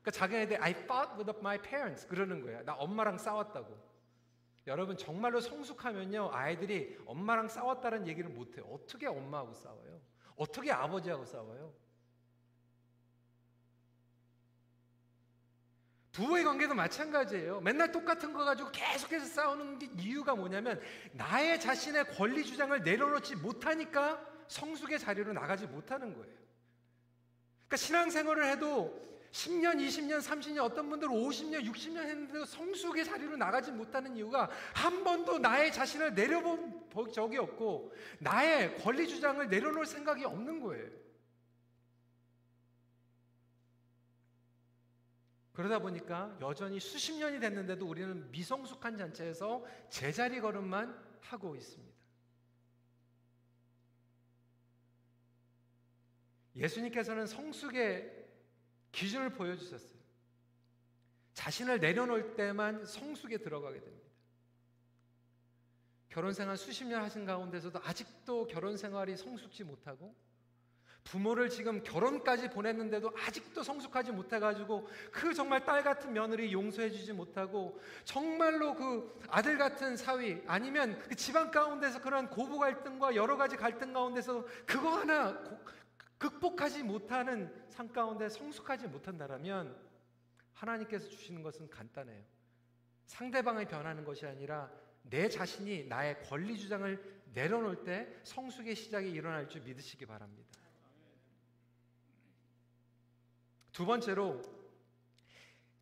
그러니까 0.00 0.10
자기네들 0.12 0.62
I 0.62 0.70
fought 0.70 1.14
with 1.18 1.38
my 1.38 1.60
parents 1.60 2.06
그러는 2.06 2.40
거예요. 2.40 2.62
나 2.64 2.74
엄마랑 2.74 3.18
싸웠다고. 3.18 3.88
여러분 4.66 4.96
정말로 4.96 5.40
성숙하면요 5.40 6.30
아이들이 6.32 6.98
엄마랑 7.06 7.48
싸웠다는 7.48 8.06
얘기를 8.06 8.30
못해요. 8.30 8.64
어떻게 8.70 9.06
엄마하고 9.06 9.54
싸워요? 9.54 10.00
어떻게 10.36 10.70
아버지하고 10.70 11.24
싸워요? 11.24 11.72
부부의 16.18 16.42
관계도 16.42 16.74
마찬가지예요. 16.74 17.60
맨날 17.60 17.92
똑같은 17.92 18.32
거 18.32 18.44
가지고 18.44 18.70
계속해서 18.72 19.24
싸우는 19.24 19.78
게 19.78 19.88
이유가 19.98 20.34
뭐냐면 20.34 20.80
나의 21.12 21.60
자신의 21.60 22.08
권리 22.16 22.44
주장을 22.44 22.82
내려놓지 22.82 23.36
못하니까 23.36 24.20
성숙의 24.48 24.98
자리로 24.98 25.32
나가지 25.32 25.66
못하는 25.66 26.12
거예요. 26.14 26.34
그러니까 27.68 27.76
신앙생활을 27.76 28.50
해도 28.50 29.06
10년, 29.30 29.76
20년, 29.76 30.20
30년, 30.20 30.64
어떤 30.64 30.90
분들은 30.90 31.12
50년, 31.12 31.64
60년 31.70 31.98
했는데도 31.98 32.46
성숙의 32.46 33.04
자리로 33.04 33.36
나가지 33.36 33.70
못하는 33.70 34.16
이유가 34.16 34.50
한 34.74 35.04
번도 35.04 35.38
나의 35.38 35.72
자신을 35.72 36.14
내려본 36.14 37.12
적이 37.12 37.38
없고 37.38 37.94
나의 38.18 38.76
권리 38.78 39.06
주장을 39.06 39.46
내려놓을 39.48 39.86
생각이 39.86 40.24
없는 40.24 40.58
거예요. 40.58 41.07
그러다 45.58 45.80
보니까 45.80 46.38
여전히 46.40 46.78
수십 46.78 47.14
년이 47.14 47.40
됐는데도 47.40 47.84
우리는 47.84 48.30
미성숙한 48.30 48.96
잔치에서 48.96 49.66
제자리 49.90 50.40
걸음만 50.40 51.18
하고 51.20 51.56
있습니다. 51.56 51.98
예수님께서는 56.54 57.26
성숙의 57.26 58.28
기준을 58.92 59.32
보여주셨어요. 59.32 59.98
자신을 61.34 61.80
내려놓을 61.80 62.36
때만 62.36 62.84
성숙에 62.84 63.38
들어가게 63.38 63.80
됩니다. 63.80 64.08
결혼 66.08 66.32
생활 66.34 66.56
수십 66.56 66.84
년 66.84 67.02
하신 67.02 67.24
가운데서도 67.24 67.80
아직도 67.82 68.46
결혼 68.46 68.76
생활이 68.76 69.16
성숙지 69.16 69.64
못하고 69.64 70.14
부모를 71.04 71.48
지금 71.48 71.82
결혼까지 71.82 72.50
보냈는데도 72.50 73.12
아직도 73.26 73.62
성숙하지 73.62 74.12
못해가지고 74.12 74.88
그 75.10 75.32
정말 75.32 75.64
딸 75.64 75.82
같은 75.82 76.12
며느리 76.12 76.52
용서해주지 76.52 77.14
못하고 77.14 77.80
정말로 78.04 78.74
그 78.74 79.18
아들 79.28 79.56
같은 79.56 79.96
사위 79.96 80.42
아니면 80.46 80.98
그 80.98 81.14
집안 81.14 81.50
가운데서 81.50 82.02
그런 82.02 82.28
고부 82.28 82.58
갈등과 82.58 83.14
여러 83.14 83.36
가지 83.36 83.56
갈등 83.56 83.92
가운데서 83.92 84.44
그거 84.66 84.98
하나 84.98 85.38
고, 85.38 85.58
극복하지 86.18 86.82
못하는 86.82 87.54
삶 87.70 87.88
가운데 87.88 88.28
성숙하지 88.28 88.88
못한다라면 88.88 89.74
하나님께서 90.52 91.08
주시는 91.08 91.42
것은 91.42 91.70
간단해요. 91.70 92.22
상대방이 93.06 93.64
변하는 93.66 94.04
것이 94.04 94.26
아니라 94.26 94.70
내 95.02 95.28
자신이 95.28 95.84
나의 95.84 96.22
권리 96.24 96.58
주장을 96.58 97.18
내려놓을 97.32 97.84
때 97.84 98.08
성숙의 98.24 98.74
시작이 98.74 99.10
일어날 99.10 99.48
줄 99.48 99.62
믿으시기 99.62 100.04
바랍니다. 100.06 100.57
두 103.78 103.86
번째로 103.86 104.42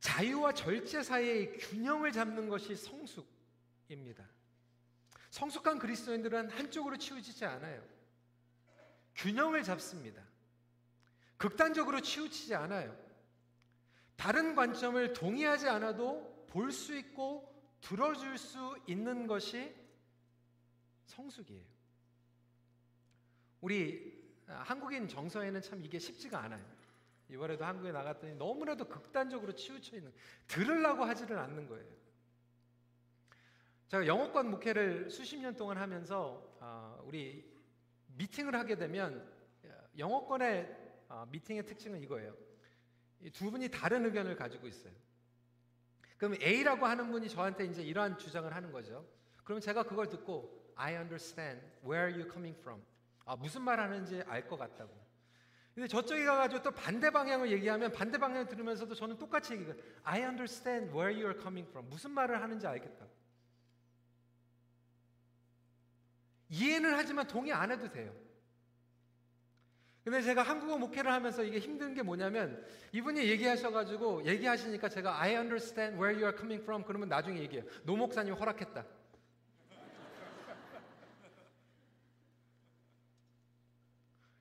자유와 0.01 0.53
절제 0.53 1.03
사이의 1.03 1.57
균형을 1.57 2.13
잡는 2.13 2.51
것이 2.51 2.77
성숙입니다. 2.77 4.23
성숙한 5.31 5.79
그리스도인들은 5.79 6.51
한쪽으로 6.51 6.99
치우치지 6.99 7.47
않아요. 7.47 7.83
균형을 9.15 9.63
잡습니다. 9.63 10.23
극단적으로 11.39 12.03
치우치지 12.03 12.55
않아요. 12.55 12.95
다른 14.17 14.55
관점을 14.55 15.15
동의하지 15.15 15.67
않아도 15.71 16.45
볼 16.51 16.71
수 16.73 16.95
있고 16.99 17.51
들어줄 17.81 18.37
수 18.37 18.79
있는 18.87 19.27
것이 19.27 19.75
성숙이에요. 21.07 21.65
우리 23.63 24.23
한국인 24.47 25.09
정서에는 25.09 25.63
참 25.63 25.83
이게 25.83 25.99
쉽지가 25.99 26.41
않아요. 26.43 26.76
이번에도 27.29 27.65
한국에 27.65 27.93
나갔더니 27.93 28.35
너무나도 28.37 28.87
극단적으로 28.89 29.53
치우쳐 29.53 29.97
있는 29.97 30.13
들으려고 30.47 31.05
하지를 31.05 31.39
않는 31.39 31.69
거예요. 31.69 31.97
제가 33.89 34.07
영어권 34.07 34.51
목회를 34.51 35.11
수십 35.11 35.39
년 35.39 35.57
동안 35.57 35.79
하면서 35.79 36.57
어, 36.61 37.03
우리 37.05 37.49
미팅을 38.17 38.55
하게 38.55 38.77
되면 38.77 39.33
영어권의 39.99 41.05
어, 41.09 41.27
미팅의 41.31 41.65
특징은 41.67 42.03
이거예요. 42.03 42.37
두 43.33 43.51
분이 43.51 43.71
다른 43.71 44.05
의견을 44.05 44.37
가지고 44.37 44.67
있어요. 44.67 44.93
그럼 46.19 46.35
A라고 46.41 46.87
하는 46.87 47.11
분이 47.11 47.29
저한테 47.29 47.65
이제 47.67 47.83
이러한 47.83 48.19
주장을 48.19 48.53
하는 48.55 48.73
거죠. 48.73 49.07
그러면 49.45 49.61
제가 49.61 49.83
그걸 49.85 50.09
듣고 50.09 50.73
I 50.75 50.95
understand 50.97 51.65
where 51.85 52.13
you 52.13 52.31
coming 52.31 52.59
from. 52.59 52.83
아, 53.25 53.37
무슨 53.37 53.63
말 53.63 53.81
하는지 53.81 54.23
알 54.27 54.47
것 54.49 54.57
같다고. 54.57 55.06
근데 55.77 55.89
저쪽에 55.89 56.25
가가지고 56.25 56.63
또 56.63 56.71
반대 56.71 57.11
방향을 57.11 57.53
얘기하면 57.53 57.93
반대 57.93 58.17
방향을 58.17 58.47
들으면서도 58.47 58.95
저는 58.95 59.19
똑같이 59.19 59.53
얘기해요. 59.53 59.75
I 60.05 60.23
understand 60.23 60.91
where 60.91 61.15
you 61.15 61.27
are 61.31 61.39
coming 61.39 61.69
from. 61.69 61.91
무슨 61.91 62.13
말을 62.13 62.41
하는지 62.41 62.67
알겠다. 62.67 63.05
이해는 66.49 66.95
하지만 66.95 67.27
동의 67.27 67.53
안 67.53 67.71
해도 67.71 67.91
돼요. 67.91 68.11
근데 70.03 70.23
제가 70.23 70.43
한국어 70.43 70.79
목회를 70.79 71.13
하면서 71.13 71.45
이게 71.45 71.59
힘든 71.59 71.93
게 71.93 72.01
뭐냐면 72.01 72.65
이분이 72.93 73.29
얘기하셔가지고 73.29 74.25
얘기하시니까 74.25 74.89
제가 74.89 75.21
I 75.21 75.35
understand 75.35 76.01
where 76.01 76.17
you 76.17 76.25
are 76.25 76.35
coming 76.35 76.63
from 76.63 76.85
그러면 76.85 77.11
나중에 77.11 77.39
얘기해요. 77.41 77.69
노 77.85 77.97
목사님 77.97 78.33
허락했다. 78.33 78.83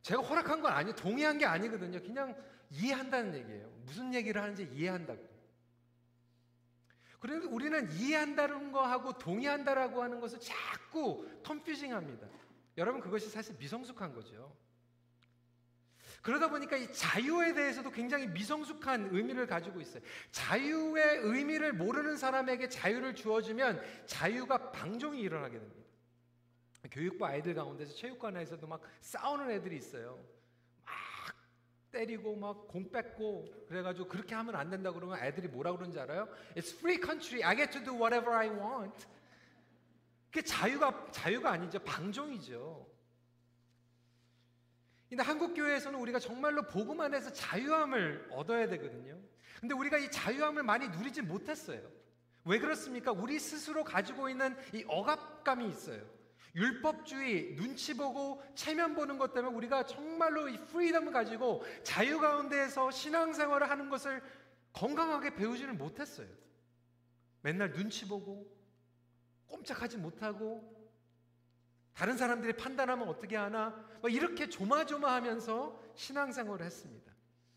제가 0.05 0.21
허락한 0.21 0.61
건 0.61 0.71
아니에요. 0.71 0.95
동의한 0.95 1.39
게 1.39 1.47
아니거든요. 1.47 1.99
그냥 1.99 2.35
이해한다는 2.69 3.33
얘기예요. 3.39 3.67
무슨 3.85 4.13
얘기를 4.13 4.39
하는지 4.39 4.69
이해한다고. 4.71 5.19
그런데 7.19 7.47
우리는 7.47 7.91
이해한다는 7.91 8.71
거하고 8.71 9.17
동의한다라고 9.17 10.03
하는 10.03 10.19
것을 10.19 10.39
자꾸 10.39 11.27
컨퓨징 11.43 11.95
합니다. 11.95 12.27
여러분 12.77 13.01
그것이 13.01 13.29
사실 13.29 13.55
미성숙한 13.57 14.13
거죠. 14.13 14.55
그러다 16.21 16.51
보니까 16.51 16.77
이 16.77 16.93
자유에 16.93 17.55
대해서도 17.55 17.89
굉장히 17.89 18.27
미성숙한 18.27 19.09
의미를 19.11 19.47
가지고 19.47 19.81
있어요. 19.81 20.03
자유의 20.29 21.21
의미를 21.23 21.73
모르는 21.73 22.15
사람에게 22.17 22.69
자유를 22.69 23.15
주어주면 23.15 23.81
자유가 24.05 24.71
방종이 24.71 25.19
일어나게 25.21 25.57
됩니다. 25.57 25.84
교육부 26.95 27.25
아이들 27.25 27.53
가운데서 27.53 27.93
체육관 27.93 28.37
에서도 28.37 28.67
막 28.67 28.81
싸우는 29.01 29.51
애들이 29.51 29.75
있어요. 29.75 30.17
막 30.85 30.93
때리고 31.91 32.37
막 32.37 32.69
공 32.69 32.89
뺏고 32.89 33.65
그래가지고 33.67 34.07
그렇게 34.07 34.33
하면 34.33 34.55
안 34.55 34.69
된다 34.69 34.93
그러면 34.93 35.19
애들이 35.21 35.49
뭐라 35.49 35.73
그러는지 35.73 35.99
알아요? 35.99 36.29
It's 36.55 36.73
free 36.77 36.97
country. 37.01 37.43
I 37.43 37.53
get 37.57 37.71
to 37.77 37.83
do 37.83 37.93
whatever 37.93 38.33
I 38.33 38.47
want. 38.49 39.05
그게 40.31 40.41
자유가 40.41 41.07
자유가 41.11 41.51
아니죠. 41.51 41.79
방종이죠. 41.79 42.87
근데 45.09 45.21
한국 45.21 45.53
교회에서는 45.53 45.99
우리가 45.99 46.19
정말로 46.19 46.61
복음 46.63 47.01
안에서 47.01 47.31
자유함을 47.33 48.29
얻어야 48.31 48.69
되거든요. 48.69 49.19
근데 49.59 49.75
우리가 49.75 49.97
이 49.97 50.09
자유함을 50.09 50.63
많이 50.63 50.87
누리지 50.87 51.23
못했어요. 51.23 51.81
왜 52.45 52.57
그렇습니까? 52.59 53.11
우리 53.11 53.37
스스로 53.37 53.83
가지고 53.83 54.29
있는 54.29 54.55
이 54.73 54.85
억압감이 54.87 55.67
있어요. 55.67 56.14
율법주의, 56.55 57.55
눈치 57.55 57.95
보고 57.95 58.41
체면 58.55 58.95
보는 58.95 59.17
것 59.17 59.33
때문에 59.33 59.53
우리가 59.55 59.85
정말로 59.85 60.47
이 60.47 60.57
프리덤을 60.57 61.11
가지고 61.11 61.63
자유 61.83 62.19
가운데에서 62.19 62.91
신앙생활을 62.91 63.69
하는 63.69 63.89
것을 63.89 64.21
건강하게 64.71 65.35
배우지를 65.35 65.73
못했어요. 65.73 66.27
맨날 67.41 67.73
눈치 67.73 68.07
보고 68.07 68.49
꼼짝하지 69.47 69.97
못하고 69.97 70.73
다른 71.93 72.17
사람들이 72.17 72.53
판단하면 72.53 73.07
어떻게 73.07 73.35
하나 73.35 73.69
막 74.01 74.11
이렇게 74.11 74.49
조마조마하면서 74.49 75.81
신앙생활을 75.95 76.65
했습니다. 76.65 77.13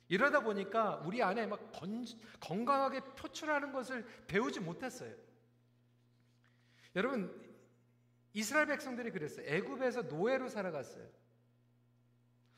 이러다 0.08 0.40
보니까 0.40 1.02
우리 1.04 1.22
안에 1.22 1.46
막 1.46 1.70
건, 1.72 2.04
건강하게 2.40 3.00
표출하는 3.16 3.72
것을 3.72 4.04
배우지 4.26 4.60
못했어요. 4.60 5.14
여러분 6.96 7.47
이스라엘 8.32 8.66
백성들이 8.66 9.10
그랬어요. 9.10 9.46
애굽에서 9.46 10.02
노예로 10.02 10.48
살아갔어요. 10.48 11.06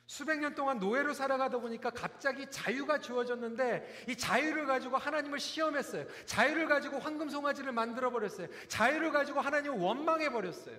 수백 0.07 0.41
년 0.41 0.57
동안 0.57 0.81
노예로 0.81 1.15
살아가다 1.15 1.59
보니까 1.59 1.91
갑자기 1.91 2.51
자유가 2.51 2.99
주어졌는데 2.99 4.07
이 4.09 4.17
자유를 4.17 4.67
가지고 4.67 4.97
하나님을 4.97 5.39
시험했어요. 5.39 6.05
자유를 6.27 6.67
가지고 6.67 6.99
황금 6.99 7.29
송아지를 7.29 7.71
만들어 7.71 8.11
버렸어요. 8.11 8.49
자유를 8.67 9.13
가지고 9.13 9.41
하나님을 9.41 9.79
원망해 9.79 10.31
버렸어요. 10.31 10.77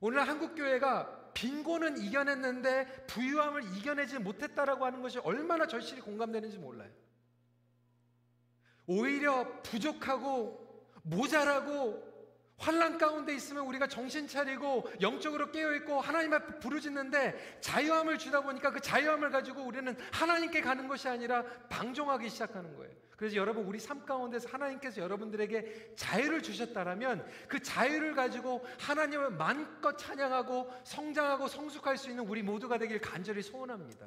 오늘 0.00 0.26
한국 0.26 0.56
교회가 0.56 1.32
빈곤은 1.34 1.98
이겨냈는데 1.98 3.06
부유함을 3.06 3.76
이겨내지 3.76 4.18
못했다라고 4.18 4.84
하는 4.84 5.00
것이 5.00 5.20
얼마나 5.20 5.68
절실히 5.68 6.00
공감되는지 6.00 6.58
몰라요. 6.58 6.90
오히려 8.88 9.62
부족하고 9.62 10.67
모자라고 11.10 12.08
환란 12.58 12.98
가운데 12.98 13.34
있으면 13.34 13.64
우리가 13.66 13.86
정신 13.86 14.26
차리고 14.26 14.90
영적으로 15.00 15.52
깨어 15.52 15.74
있고 15.76 16.00
하나님 16.00 16.34
앞에 16.34 16.58
부르짖는데 16.58 17.60
자유함을 17.60 18.18
주다 18.18 18.40
보니까 18.40 18.72
그 18.72 18.80
자유함을 18.80 19.30
가지고 19.30 19.62
우리는 19.62 19.96
하나님께 20.12 20.60
가는 20.60 20.88
것이 20.88 21.08
아니라 21.08 21.44
방종하기 21.68 22.28
시작하는 22.28 22.76
거예요. 22.76 22.92
그래서 23.16 23.36
여러분 23.36 23.64
우리 23.64 23.80
삶 23.80 24.04
가운데서 24.04 24.48
하나님께서 24.48 25.00
여러분들에게 25.00 25.94
자유를 25.96 26.42
주셨다라면 26.42 27.26
그 27.48 27.60
자유를 27.60 28.14
가지고 28.14 28.64
하나님을 28.78 29.30
마음껏 29.30 29.96
찬양하고 29.96 30.72
성장하고 30.84 31.48
성숙할 31.48 31.96
수 31.96 32.10
있는 32.10 32.24
우리 32.24 32.42
모두가 32.42 32.78
되길 32.78 33.00
간절히 33.00 33.42
소원합니다. 33.42 34.06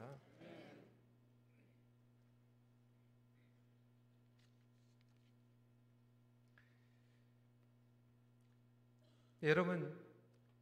여러분 9.44 9.96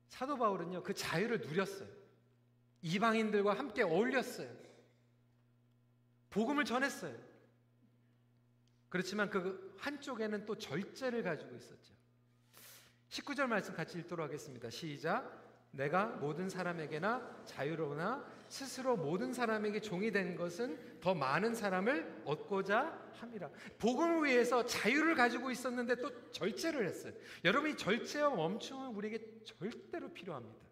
사도 0.08 0.38
바울은요 0.38 0.84
그 0.84 0.94
자유를 0.94 1.42
누렸어요. 1.42 1.90
이방인들과 2.82 3.54
함께 3.54 3.84
어울렸어요. 3.84 4.50
복음을 6.30 6.66
전했어요. 6.66 7.16
그렇지만 8.90 9.30
그 9.30 9.76
한쪽에는 9.78 10.46
또 10.46 10.58
절제를 10.58 11.24
가지고 11.24 11.56
있었죠. 11.56 11.94
19절 13.10 13.48
말씀 13.48 13.74
같이 13.74 13.98
읽도록 14.00 14.24
하겠습니다. 14.26 14.70
시작. 14.70 15.40
내가 15.72 16.08
모든 16.08 16.50
사람에게나 16.50 17.44
자유로우나 17.46 18.26
스스로 18.50 18.98
모든 18.98 19.32
사람에게 19.32 19.80
종이 19.80 20.12
된 20.12 20.36
것은 20.36 21.00
더 21.00 21.14
많은 21.14 21.54
사람을 21.54 22.24
얻고자 22.26 23.12
함이라. 23.14 23.50
복음을 23.78 24.28
위해서 24.28 24.66
자유를 24.66 25.16
가지고 25.16 25.52
있었는데 25.52 25.98
또 25.98 26.32
절제를 26.32 26.88
했어요. 26.88 27.14
여러분이 27.46 27.78
절제와 27.78 28.36
멈춤은 28.36 28.96
우리에게 28.96 29.44
절대로 29.44 30.12
필요합니다. 30.12 30.68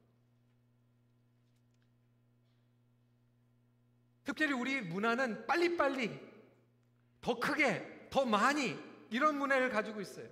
특별히 4.23 4.53
우리 4.53 4.81
문화는 4.81 5.45
빨리빨리 5.45 6.19
더 7.21 7.39
크게 7.39 8.07
더 8.09 8.25
많이 8.25 8.77
이런 9.09 9.37
문화를 9.37 9.69
가지고 9.69 10.01
있어요. 10.01 10.27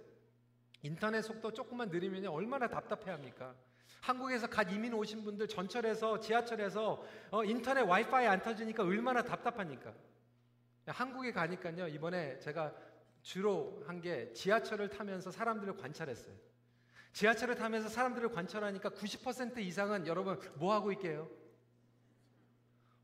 인터넷 0.81 1.21
속도 1.21 1.53
조금만 1.53 1.89
느리면 1.89 2.25
얼마나 2.27 2.67
답답해 2.67 3.11
합니까? 3.11 3.55
한국에서 4.05 4.45
갓 4.45 4.71
이민 4.71 4.93
오신 4.93 5.23
분들 5.23 5.47
전철에서 5.47 6.19
지하철에서 6.19 7.03
어, 7.31 7.43
인터넷 7.43 7.81
와이파이 7.81 8.27
안 8.27 8.39
터지니까 8.39 8.83
얼마나 8.83 9.23
답답합니까? 9.23 9.93
한국에 10.85 11.31
가니까요 11.31 11.87
이번에 11.87 12.37
제가 12.37 12.71
주로 13.23 13.81
한 13.87 13.99
게 14.01 14.31
지하철을 14.33 14.89
타면서 14.89 15.31
사람들을 15.31 15.77
관찰했어요. 15.77 16.35
지하철을 17.13 17.55
타면서 17.55 17.89
사람들을 17.89 18.29
관찰하니까 18.29 18.89
90% 18.91 19.57
이상은 19.57 20.05
여러분 20.05 20.39
뭐 20.55 20.73
하고 20.75 20.91
있게요? 20.91 21.27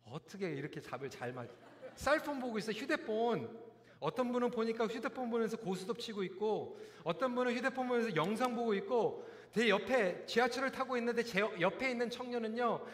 어떻게 0.05 0.51
이렇게 0.51 0.79
잡을 0.79 1.09
잘 1.09 1.33
맞? 1.33 1.49
셀폰 1.95 2.39
보고 2.39 2.59
있어 2.59 2.71
휴대폰. 2.71 3.71
어떤 3.99 4.31
분은 4.31 4.51
보니까 4.51 4.85
휴대폰 4.85 5.29
보면서 5.31 5.57
고스톱 5.57 5.99
치고 5.99 6.23
있고 6.23 6.79
어떤 7.03 7.33
분은 7.33 7.55
휴대폰 7.55 7.87
보면서 7.87 8.15
영상 8.15 8.55
보고 8.55 8.73
있고 8.75 9.27
제 9.53 9.69
옆에 9.69 10.25
지하철을 10.25 10.71
타고 10.71 10.97
있는데 10.97 11.23
제 11.23 11.41
옆에 11.59 11.91
있는 11.91 12.09
청년은요 12.09 12.85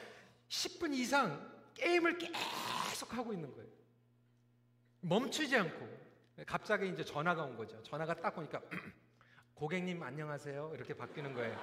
10분 0.49 0.93
이상 0.93 1.51
게임을 1.75 2.17
계속 2.17 3.13
하고 3.13 3.33
있는 3.33 3.53
거예요. 3.53 3.69
멈추지 5.01 5.55
않고 5.55 5.87
갑자기 6.45 6.89
이제 6.89 7.03
전화가 7.03 7.43
온 7.43 7.55
거죠. 7.55 7.81
전화가 7.83 8.15
딱 8.15 8.37
오니까 8.37 8.61
고객님 9.53 10.01
안녕하세요 10.01 10.71
이렇게 10.73 10.93
바뀌는 10.93 11.33
거예요. 11.33 11.57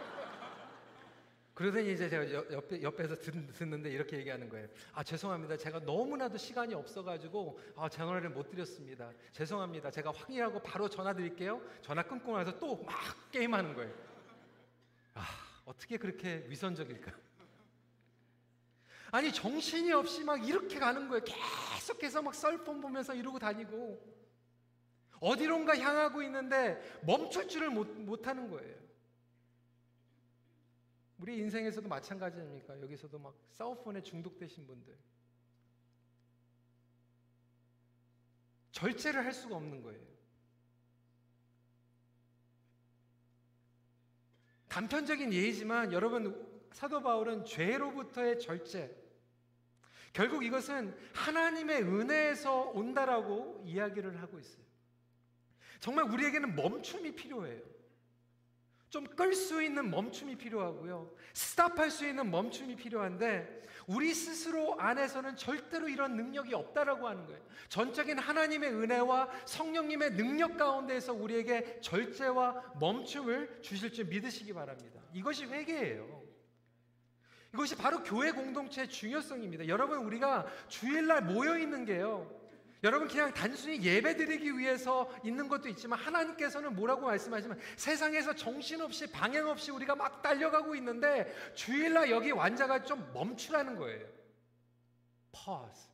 그러더니 1.55 1.93
이제 1.93 2.09
제가 2.09 2.53
옆에, 2.53 2.83
옆에서 2.83 3.15
듣, 3.15 3.63
는데 3.63 3.89
이렇게 3.89 4.19
얘기하는 4.19 4.49
거예요. 4.49 4.67
아, 4.93 5.05
죄송합니다. 5.05 5.57
제가 5.57 5.79
너무나도 5.79 6.37
시간이 6.37 6.75
없어가지고, 6.75 7.61
아, 7.77 7.89
전화를 7.89 8.31
못 8.31 8.51
드렸습니다. 8.51 9.13
죄송합니다. 9.31 9.89
제가 9.93 10.11
확인하고 10.11 10.61
바로 10.61 10.89
전화 10.89 11.15
드릴게요. 11.15 11.63
전화 11.81 12.03
끊고 12.03 12.37
나서 12.37 12.59
또 12.59 12.75
막 12.85 13.31
게임하는 13.31 13.73
거예요. 13.75 14.14
아, 15.15 15.27
어떻게 15.65 15.97
그렇게 15.97 16.45
위선적일까? 16.49 17.13
아니, 19.13 19.33
정신이 19.33 19.93
없이 19.93 20.25
막 20.25 20.47
이렇게 20.47 20.79
가는 20.79 21.09
거예요. 21.09 21.25
계속해서 21.25 22.21
막 22.21 22.35
썰폰 22.35 22.81
보면서 22.81 23.15
이러고 23.15 23.39
다니고. 23.39 24.15
어디론가 25.21 25.79
향하고 25.79 26.23
있는데 26.23 27.01
멈출 27.03 27.49
줄을 27.49 27.71
못, 27.71 27.87
못 28.01 28.27
하는 28.27 28.51
거예요. 28.51 28.85
우리 31.19 31.39
인생에서도 31.39 31.89
마찬가지 31.89 32.41
아닙니까? 32.41 32.79
여기서도 32.81 33.19
막 33.19 33.35
사우폰에 33.53 34.03
중독되신 34.03 34.67
분들. 34.67 34.95
절제를 38.73 39.25
할 39.25 39.33
수가 39.33 39.57
없는 39.57 39.83
거예요. 39.83 40.14
단편적인 44.75 45.33
예이지만 45.33 45.93
여러분 45.93 46.35
사도 46.73 47.01
바울은 47.01 47.45
죄로부터의 47.45 48.41
절제 48.41 48.93
결국 50.13 50.45
이것은 50.45 50.93
하나님의 51.13 51.83
은혜에서 51.83 52.71
온다라고 52.71 53.63
이야기를 53.65 54.21
하고 54.21 54.41
있어요. 54.41 54.65
정말 55.79 56.07
우리에게는 56.11 56.57
멈춤이 56.57 57.15
필요해요. 57.15 57.63
좀 58.95 59.05
끌 59.17 59.35
수 59.35 59.61
있는 59.61 59.91
멈춤이 59.91 60.37
필요하고요. 60.37 61.11
스탑할 61.33 61.91
수 61.91 62.07
있는 62.07 62.31
멈춤이 62.31 62.77
필요한데 62.77 63.63
우리 63.89 64.15
스스로 64.15 64.79
안에서는 64.79 65.37
절대로 65.37 65.89
이런 65.89 66.17
능력이 66.17 66.55
없다라고 66.55 67.09
하는 67.09 67.27
거예요. 67.27 67.41
전적인 67.69 68.19
하나님의 68.19 68.73
은혜와 68.73 69.29
성령님의 69.47 70.13
능력 70.13 70.57
가운데에서 70.57 71.13
우리에게 71.13 71.81
절제와 71.81 72.75
멈춤을 72.79 73.59
주실 73.63 73.93
줄 73.93 74.07
믿으시기 74.07 74.53
바랍니다. 74.53 75.01
이것이 75.13 75.45
회개예요. 75.47 76.23
이것이 77.53 77.77
바로 77.77 78.03
교회 78.03 78.31
공동체의 78.31 78.89
중요성입니다. 78.89 79.69
여러분 79.69 79.99
우리가 79.99 80.47
주일날 80.69 81.23
모여 81.23 81.59
있는 81.59 81.85
게요. 81.85 82.44
여러분 82.85 83.09
그냥 83.09 83.33
단순히 83.33 83.83
예배 83.83 84.15
드리기 84.17 84.59
위해서 84.59 85.11
있는 85.25 85.49
것도 85.49 85.69
있지만 85.71 85.99
하나님께서는 85.99 86.77
뭐라고 86.77 87.07
말씀하시면 87.07 87.59
세상에서 87.77 88.35
정신없이 88.35 89.11
방향 89.11 89.49
없이 89.49 89.71
우리가 89.71 89.97
막 89.97 90.21
달려가고 90.21 90.75
있는데 90.77 91.35
주일날 91.55 92.11
여기 92.11 92.31
완자가 92.31 92.85
좀 92.85 93.11
멈추라는 93.15 93.77
거예요. 93.77 94.07
pause. 95.33 95.89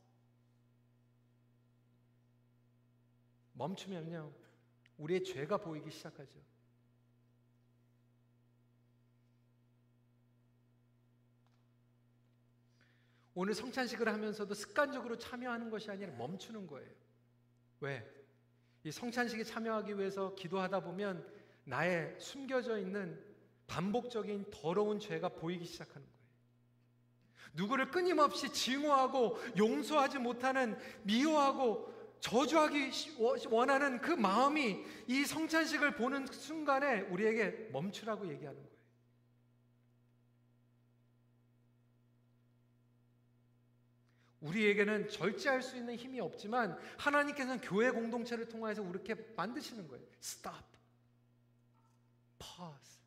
멈추면요. 3.53 4.33
우리의 4.98 5.22
죄가 5.22 5.59
보이기 5.59 5.90
시작하죠. 5.92 6.49
오늘 13.34 13.54
성찬식을 13.54 14.08
하면서도 14.08 14.54
습관적으로 14.54 15.16
참여하는 15.16 15.70
것이 15.70 15.90
아니라 15.90 16.12
멈추는 16.12 16.66
거예요. 16.66 16.90
왜? 17.80 18.04
이 18.82 18.90
성찬식에 18.90 19.44
참여하기 19.44 19.98
위해서 19.98 20.34
기도하다 20.34 20.80
보면 20.80 21.26
나의 21.64 22.16
숨겨져 22.18 22.78
있는 22.78 23.22
반복적인 23.66 24.46
더러운 24.50 24.98
죄가 24.98 25.28
보이기 25.28 25.64
시작하는 25.64 26.06
거예요. 26.06 26.20
누구를 27.54 27.90
끊임없이 27.90 28.52
증오하고 28.52 29.38
용서하지 29.56 30.18
못하는 30.18 30.78
미워하고 31.02 31.90
저주하기 32.20 32.90
원하는 33.50 34.00
그 34.00 34.12
마음이 34.12 34.84
이 35.06 35.24
성찬식을 35.24 35.94
보는 35.94 36.26
순간에 36.26 37.02
우리에게 37.02 37.70
멈추라고 37.72 38.28
얘기하는 38.28 38.60
거예요. 38.60 38.79
우리에게는 44.40 45.09
절제할 45.09 45.62
수 45.62 45.76
있는 45.76 45.96
힘이 45.96 46.20
없지만 46.20 46.79
하나님께서는 46.98 47.61
교회 47.61 47.90
공동체를 47.90 48.48
통해서 48.48 48.83
이렇게 48.88 49.14
만드시는 49.37 49.87
거예요. 49.88 50.05
Stop. 50.22 50.64
Pause. 52.38 53.00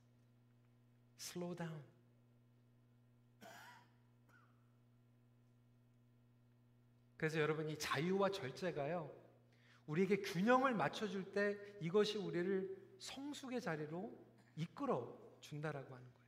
Slow 1.19 1.56
down. 1.56 1.84
그래서 7.17 7.39
여러분 7.39 7.69
이 7.69 7.78
자유와 7.78 8.30
절제가요. 8.30 9.10
우리에게 9.88 10.17
균형을 10.22 10.74
맞춰 10.76 11.08
줄 11.08 11.34
때 11.34 11.58
이것이 11.82 12.17
우리를 12.17 12.78
성숙의 13.00 13.62
자리로 13.62 14.13
이끌어 14.56 15.17
준다라고 15.39 15.96
하는 15.96 16.06
거예요. 16.12 16.22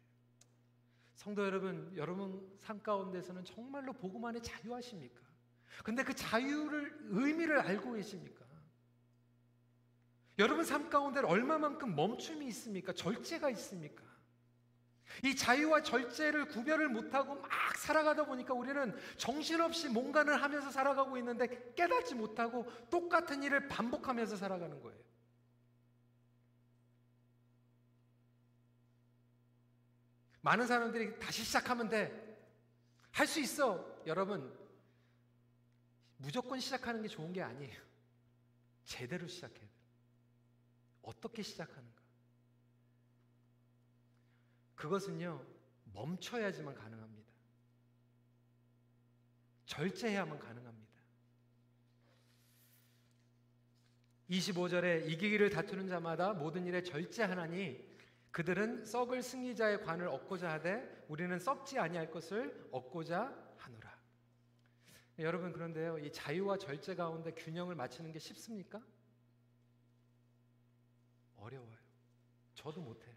성도 1.15 1.45
여러분, 1.45 1.91
여러분 1.95 2.57
삶 2.61 2.81
가운데서는 2.81 3.43
정말로 3.45 3.93
복음 3.93 4.25
안에 4.25 4.41
자유하십니까? 4.41 5.21
근데 5.83 6.03
그 6.03 6.13
자유를 6.13 7.07
의미를 7.09 7.59
알고 7.59 7.93
계십니까? 7.93 8.45
여러분 10.37 10.65
삶 10.65 10.89
가운데 10.89 11.21
얼마만큼 11.21 11.95
멈춤이 11.95 12.45
있습니까? 12.47 12.93
절제가 12.93 13.49
있습니까? 13.51 14.03
이 15.23 15.35
자유와 15.35 15.81
절제를 15.83 16.47
구별을 16.49 16.89
못하고 16.89 17.35
막 17.35 17.77
살아가다 17.77 18.25
보니까 18.25 18.53
우리는 18.53 18.93
정신없이 19.17 19.87
뭔가를 19.87 20.41
하면서 20.41 20.69
살아가고 20.69 21.17
있는데 21.17 21.73
깨닫지 21.75 22.15
못하고 22.15 22.65
똑같은 22.89 23.43
일을 23.43 23.67
반복하면서 23.69 24.35
살아가는 24.35 24.81
거예요. 24.81 24.99
많은 30.45 30.67
사람들이 30.67 31.17
다시 31.17 31.43
시작하면 31.43 31.89
돼. 31.89 32.23
할 33.11 33.25
수 33.25 33.39
있어. 33.39 34.03
여러분, 34.05 34.55
무조건 36.17 36.59
시작하는 36.59 37.01
게 37.01 37.07
좋은 37.07 37.33
게 37.33 37.41
아니에요. 37.41 37.81
제대로 38.83 39.27
시작해야 39.27 39.61
돼. 39.61 39.69
어떻게 41.01 41.41
시작하는가? 41.41 41.99
그것은요, 44.75 45.43
멈춰야지만 45.93 46.75
가능합니다. 46.75 47.31
절제해야만 49.65 50.37
가능합니다. 50.37 50.93
25절에 54.29 55.09
이기기를 55.09 55.49
다투는 55.49 55.87
자마다 55.87 56.33
모든 56.33 56.67
일에 56.67 56.83
절제하나니 56.83 57.94
그들은 58.35 58.83
썩을 58.83 59.23
승리자의 59.23 59.81
관을 59.83 60.09
얻고자 60.09 60.51
하되 60.51 61.05
우리는 61.07 61.39
썩지 61.39 61.79
아니할 61.79 62.11
것을 62.11 62.67
얻고자 62.69 63.33
하노라. 63.55 63.97
여러분 65.19 65.53
그런데요. 65.53 65.99
이 65.99 66.11
자유와 66.11 66.57
절제 66.57 66.95
가운데 66.95 67.31
균형을 67.31 67.75
맞추는 67.75 68.11
게 68.11 68.19
쉽습니까? 68.19 68.83
어려워요. 71.37 71.77
저도 72.55 72.81
못 72.81 73.01
해요. 73.07 73.15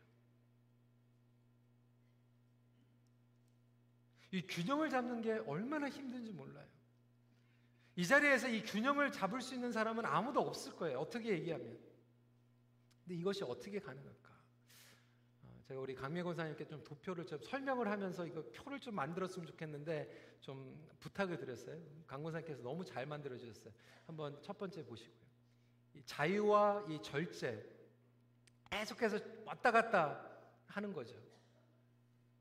이 4.30 4.46
균형을 4.46 4.88
잡는 4.88 5.20
게 5.20 5.32
얼마나 5.48 5.88
힘든지 5.88 6.30
몰라요. 6.30 6.68
이 7.96 8.06
자리에서 8.06 8.46
이 8.46 8.62
균형을 8.62 9.10
잡을 9.10 9.40
수 9.40 9.56
있는 9.56 9.72
사람은 9.72 10.06
아무도 10.06 10.42
없을 10.42 10.76
거예요. 10.76 11.00
어떻게 11.00 11.30
얘기하면. 11.30 11.76
근데 13.02 13.16
이것이 13.16 13.42
어떻게 13.42 13.80
가능할까? 13.80 14.27
어, 15.68 15.74
제가 15.74 15.80
우리 15.80 15.94
강미 15.94 16.22
권사님께 16.22 16.66
좀 16.66 16.82
도표를 16.82 17.26
좀 17.26 17.38
설명을 17.42 17.88
하면서 17.88 18.26
이거 18.26 18.42
표를 18.54 18.80
좀 18.80 18.94
만들었으면 18.94 19.46
좋겠는데 19.46 20.36
좀 20.40 20.88
부탁을 20.98 21.36
드렸어요. 21.38 21.78
강 22.06 22.22
권사님께서 22.22 22.62
너무 22.62 22.84
잘 22.84 23.04
만들어 23.06 23.36
주셨어요. 23.36 23.72
한번 24.06 24.40
첫 24.42 24.56
번째 24.56 24.84
보시고요. 24.84 25.28
이 25.94 26.02
자유와 26.04 26.86
이 26.88 27.00
절제 27.02 27.64
계속해서 28.70 29.18
왔다 29.44 29.70
갔다 29.70 30.40
하는 30.66 30.92
거죠. 30.92 31.16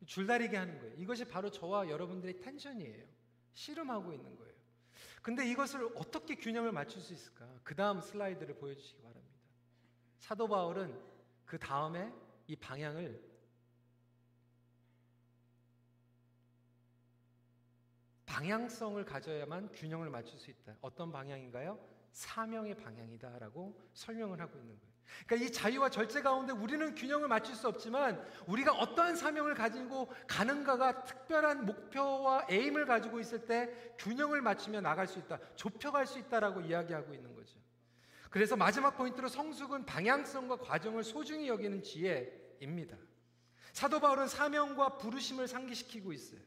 줄다리게 0.05 0.55
하는 0.55 0.79
거예요. 0.79 0.95
이것이 0.97 1.25
바로 1.25 1.49
저와 1.49 1.89
여러분들의 1.89 2.39
텐션이에요. 2.39 3.05
씨름하고 3.53 4.13
있는 4.13 4.35
거예요. 4.37 4.53
근데 5.21 5.49
이것을 5.49 5.89
어떻게 5.95 6.35
균형을 6.35 6.71
맞출 6.71 7.01
수 7.01 7.13
있을까? 7.13 7.59
그 7.63 7.75
다음 7.75 7.99
슬라이드를 7.99 8.55
보여주시기 8.55 9.01
바랍니다. 9.01 9.35
사도 10.19 10.47
바울은 10.47 10.97
그 11.45 11.57
다음에 11.57 12.13
이 12.47 12.55
방향을 12.55 13.21
방향성을 18.25 19.03
가져야만 19.03 19.71
균형을 19.71 20.09
맞출 20.09 20.37
수 20.37 20.51
있다. 20.51 20.77
어떤 20.81 21.11
방향인가요? 21.11 21.79
사명의 22.11 22.75
방향이다라고 22.75 23.89
설명을 23.93 24.39
하고 24.39 24.57
있는 24.59 24.77
거예요. 24.79 24.97
그러니까 25.25 25.47
이 25.47 25.51
자유와 25.51 25.89
절제 25.89 26.21
가운데 26.21 26.53
우리는 26.53 26.93
균형을 26.93 27.27
맞출 27.27 27.55
수 27.55 27.67
없지만 27.67 28.23
우리가 28.45 28.73
어떠한 28.73 29.15
사명을 29.15 29.55
가지고 29.55 30.11
가는가가 30.27 31.05
특별한 31.05 31.65
목표와 31.65 32.45
에임을 32.49 32.85
가지고 32.85 33.19
있을 33.19 33.45
때 33.45 33.93
균형을 33.97 34.41
맞추며 34.41 34.81
나갈 34.81 35.07
수 35.07 35.19
있다. 35.19 35.39
좁혀갈 35.55 36.05
수 36.05 36.19
있다라고 36.19 36.61
이야기하고 36.61 37.13
있는 37.13 37.33
거죠. 37.33 37.57
그래서 38.37 38.55
마지막 38.55 38.95
포인트로 38.95 39.29
성숙은 39.29 39.87
방향성과 39.87 40.57
과정을 40.57 41.03
소중히 41.03 41.47
여기는 41.47 41.81
지혜입니다. 41.81 42.95
사도 43.73 43.99
바울은 43.99 44.27
사명과 44.27 44.99
부르심을 44.99 45.47
상기시키고 45.47 46.13
있어요. 46.13 46.39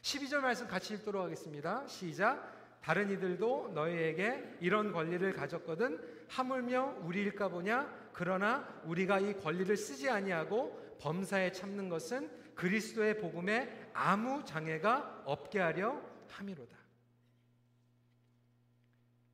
12절 0.00 0.38
말씀 0.38 0.66
같이 0.66 0.94
읽도록 0.94 1.22
하겠습니다. 1.22 1.86
시작. 1.88 2.80
다른 2.80 3.10
이들도 3.10 3.72
너희에게 3.74 4.56
이런 4.60 4.92
권리를 4.92 5.30
가졌거든 5.34 6.00
하물며 6.28 7.00
우리일까 7.02 7.48
보냐 7.48 8.10
그러나 8.14 8.66
우리가 8.84 9.20
이 9.20 9.38
권리를 9.38 9.76
쓰지 9.76 10.08
아니하고 10.08 10.96
범사에 11.02 11.52
참는 11.52 11.90
것은 11.90 12.30
그리스도의 12.54 13.18
복음에 13.18 13.90
아무 13.92 14.42
장애가 14.46 15.24
없게 15.26 15.58
하려 15.58 16.00
함이로다. 16.28 16.75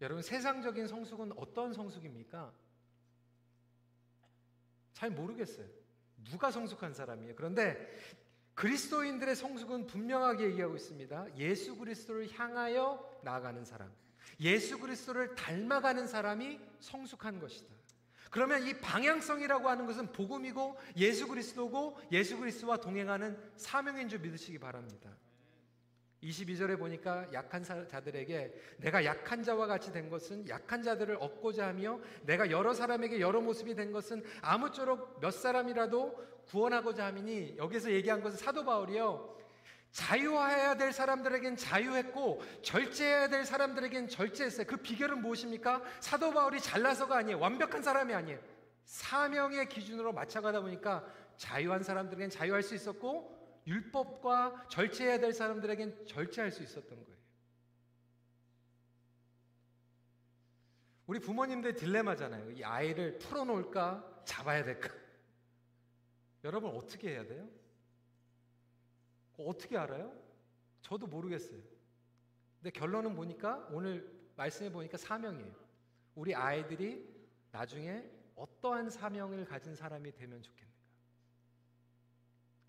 여러분 0.02 0.20
세상적인 0.20 0.88
성숙은 0.88 1.32
어떤 1.36 1.72
성숙입니까? 1.72 2.52
잘 4.92 5.10
모르겠어요. 5.10 5.66
누가 6.24 6.50
성숙한 6.50 6.92
사람이에요? 6.92 7.34
그런데 7.36 7.78
그리스도인들의 8.54 9.34
성숙은 9.36 9.86
분명하게 9.86 10.44
얘기하고 10.46 10.74
있습니다. 10.74 11.36
예수 11.38 11.76
그리스도를 11.76 12.30
향하여 12.32 13.20
나아가는 13.22 13.64
사람. 13.64 13.92
예수 14.40 14.78
그리스도를 14.78 15.36
닮아가는 15.36 16.06
사람이 16.06 16.60
성숙한 16.80 17.38
것이다. 17.38 17.72
그러면 18.30 18.66
이 18.66 18.74
방향성이라고 18.78 19.68
하는 19.68 19.86
것은 19.86 20.10
복음이고 20.12 20.78
예수 20.96 21.28
그리스도고 21.28 21.98
예수 22.10 22.36
그리스도와 22.38 22.78
동행하는 22.78 23.38
사명인 23.56 24.08
줄 24.08 24.18
믿으시기 24.20 24.58
바랍니다. 24.58 25.16
22절에 26.22 26.78
보니까 26.78 27.26
약한 27.32 27.62
자들에게 27.62 28.54
내가 28.78 29.04
약한 29.04 29.42
자와 29.42 29.66
같이 29.66 29.92
된 29.92 30.08
것은 30.08 30.48
약한 30.48 30.82
자들을 30.82 31.16
얻고자 31.20 31.68
하며 31.68 31.98
내가 32.22 32.50
여러 32.50 32.72
사람에게 32.72 33.20
여러 33.20 33.40
모습이 33.40 33.74
된 33.74 33.92
것은 33.92 34.22
아무쪼록 34.40 35.20
몇 35.20 35.32
사람이라도 35.32 36.32
구원하고자 36.46 37.06
함이니 37.06 37.56
여기서 37.58 37.90
얘기한 37.90 38.22
것은 38.22 38.38
사도 38.38 38.64
바울이요. 38.64 39.32
자유해야 39.90 40.76
될 40.76 40.92
사람들에겐 40.92 41.56
자유했고 41.56 42.40
절제해야 42.62 43.28
될 43.28 43.44
사람들에겐 43.44 44.08
절제했어요. 44.08 44.66
그 44.66 44.76
비결은 44.78 45.20
무엇입니까? 45.20 45.82
사도 46.00 46.32
바울이 46.32 46.61
잘나서가 46.61 47.18
아니에요. 47.18 47.38
완벽한 47.38 47.82
사람이 47.82 48.14
아니에요. 48.14 48.38
사명의 48.87 49.68
기준으로 49.68 50.12
맞춰가다 50.12 50.61
보니까 50.61 51.04
자유한 51.37 51.82
사람들에겐 51.82 52.30
자유할 52.30 52.62
수 52.62 52.74
있었고 52.74 53.41
율법과 53.66 54.68
절제해야 54.68 55.18
될 55.18 55.33
사람들에겐 55.33 56.07
절제할 56.07 56.51
수 56.51 56.62
있었던 56.62 57.05
거예요. 57.05 57.12
우리 61.07 61.18
부모님들 61.18 61.75
딜레마잖아요. 61.75 62.53
이 62.53 62.64
아이를 62.64 63.18
풀어놓을까? 63.18 64.22
잡아야 64.25 64.64
될까? 64.64 64.88
여러분 66.44 66.70
어떻게 66.75 67.11
해야 67.11 67.27
돼요? 67.27 67.48
어떻게 69.38 69.77
알아요? 69.77 70.12
저도 70.83 71.07
모르겠어요. 71.07 71.61
근데 72.61 72.70
결론은 72.70 73.14
보니까 73.14 73.66
오늘 73.70 74.09
말씀해 74.37 74.70
보니까 74.70 74.96
사명이에요. 74.96 75.55
우리 76.14 76.35
아이들이 76.35 77.12
나중에 77.51 78.09
어떠한 78.37 78.90
사명을 78.90 79.44
가진 79.44 79.75
사람이 79.75 80.12
되면 80.12 80.42
좋겠는가. 80.42 80.71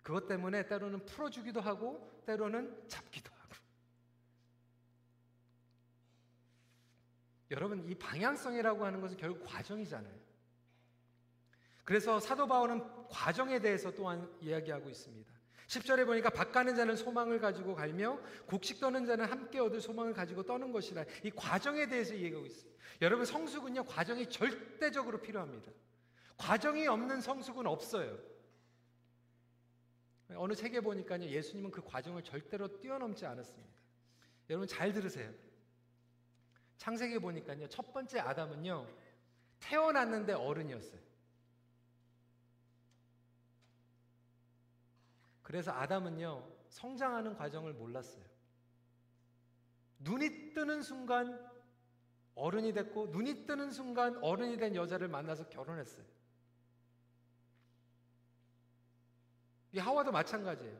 그것 0.04 0.28
때문에 0.28 0.68
때로는 0.68 1.06
풀어주기도 1.06 1.62
하고 1.62 2.22
때로는 2.26 2.88
잡기도 2.88 3.32
하고. 3.32 3.54
여러분 7.50 7.88
이 7.88 7.94
방향성이라고 7.94 8.84
하는 8.84 9.00
것은 9.00 9.16
결국 9.16 9.42
과정이잖아요. 9.44 10.14
그래서 11.84 12.20
사도 12.20 12.46
바울은 12.46 12.82
과정에 13.08 13.58
대해서 13.60 13.90
또한 13.92 14.30
이야기하고 14.40 14.90
있습니다. 14.90 15.32
10절에 15.68 16.04
보니까 16.04 16.28
박 16.28 16.52
가는 16.52 16.76
자는 16.76 16.96
소망을 16.96 17.40
가지고 17.40 17.74
갈며 17.74 18.20
곡식 18.46 18.80
떠는 18.80 19.06
자는 19.06 19.24
함께 19.24 19.58
얻을 19.58 19.80
소망을 19.80 20.12
가지고 20.12 20.42
떠는 20.42 20.70
것이라 20.70 21.04
이 21.22 21.30
과정에 21.30 21.86
대해서 21.86 22.14
얘기하고 22.14 22.44
있어요. 22.44 22.70
여러분 23.00 23.24
성숙은요 23.24 23.84
과정이 23.84 24.28
절대적으로 24.28 25.22
필요합니다. 25.22 25.72
과정이 26.36 26.86
없는 26.86 27.22
성숙은 27.22 27.66
없어요. 27.66 28.33
어느 30.36 30.54
책에 30.54 30.80
보니까요 30.80 31.24
예수님은 31.24 31.70
그 31.70 31.82
과정을 31.82 32.22
절대로 32.22 32.80
뛰어넘지 32.80 33.26
않았습니다. 33.26 33.74
여러분 34.50 34.66
잘 34.66 34.92
들으세요. 34.92 35.32
창세기에 36.78 37.18
보니까요 37.18 37.68
첫 37.68 37.92
번째 37.92 38.20
아담은요 38.20 38.86
태어났는데 39.60 40.32
어른이었어요. 40.32 41.00
그래서 45.42 45.72
아담은요, 45.72 46.42
성장하는 46.68 47.36
과정을 47.36 47.74
몰랐어요. 47.74 48.24
눈이 50.00 50.54
뜨는 50.54 50.82
순간 50.82 51.38
어른이 52.34 52.72
됐고, 52.72 53.08
눈이 53.08 53.46
뜨는 53.46 53.70
순간 53.70 54.16
어른이 54.22 54.56
된 54.56 54.74
여자를 54.74 55.08
만나서 55.08 55.48
결혼했어요. 55.50 56.04
이 59.74 59.78
하와도 59.80 60.12
마찬가지예요. 60.12 60.78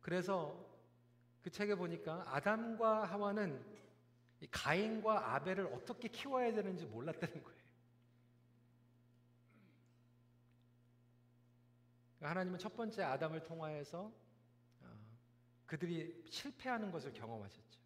그래서 0.00 0.58
그 1.40 1.50
책에 1.50 1.76
보니까 1.76 2.24
아담과 2.26 3.04
하와는 3.04 3.64
가인과 4.50 5.34
아벨을 5.34 5.66
어떻게 5.72 6.08
키워야 6.08 6.52
되는지 6.52 6.84
몰랐다는 6.86 7.44
거예요. 7.44 7.58
그러니까 12.16 12.30
하나님은 12.30 12.58
첫 12.58 12.74
번째 12.74 13.04
아담을 13.04 13.44
통하여서 13.44 14.10
어, 14.80 14.86
그들이 15.64 16.24
실패하는 16.28 16.90
것을 16.90 17.12
경험하셨죠. 17.12 17.78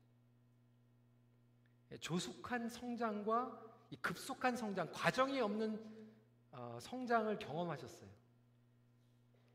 예, 1.90 1.98
조숙한 1.98 2.70
성장과 2.70 3.70
급속한 4.00 4.56
성장, 4.56 4.90
과정이 4.92 5.42
없는 5.42 5.78
어, 6.52 6.78
성장을 6.80 7.38
경험하셨어요. 7.38 8.21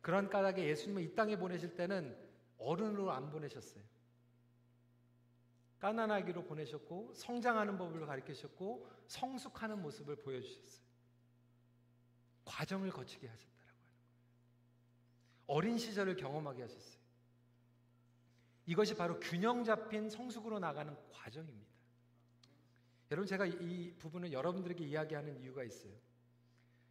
그런 0.08 0.30
까닭에 0.30 0.66
예수님을 0.70 1.02
이 1.02 1.16
땅에 1.16 1.36
보내실 1.36 1.76
때는 1.76 2.18
어른으로 2.60 3.12
안 3.12 3.30
보내셨어요. 3.30 3.84
까난하기로 5.80 6.46
보내셨고 6.46 7.12
성장하는 7.14 7.78
법을 7.78 8.06
가르치셨고 8.06 8.88
성숙하는 9.08 9.82
모습을 9.82 10.16
보여주셨어요. 10.16 10.88
과정을 12.46 12.90
거치게 12.90 13.28
하셨다. 13.28 13.52
어린 15.48 15.78
시절을 15.78 16.16
경험하게 16.16 16.62
하셨어요. 16.62 17.02
이것이 18.66 18.96
바로 18.96 19.20
균형 19.20 19.66
잡힌 19.66 20.10
성숙으로 20.10 20.60
나가는 20.60 20.96
과정입니다. 21.12 21.68
여러분 23.12 23.28
제가 23.28 23.46
이 23.46 23.94
부분을 24.00 24.32
여러분들에게 24.32 24.86
이야기하는 24.86 25.42
이유가 25.42 25.66
있어요. 25.66 25.92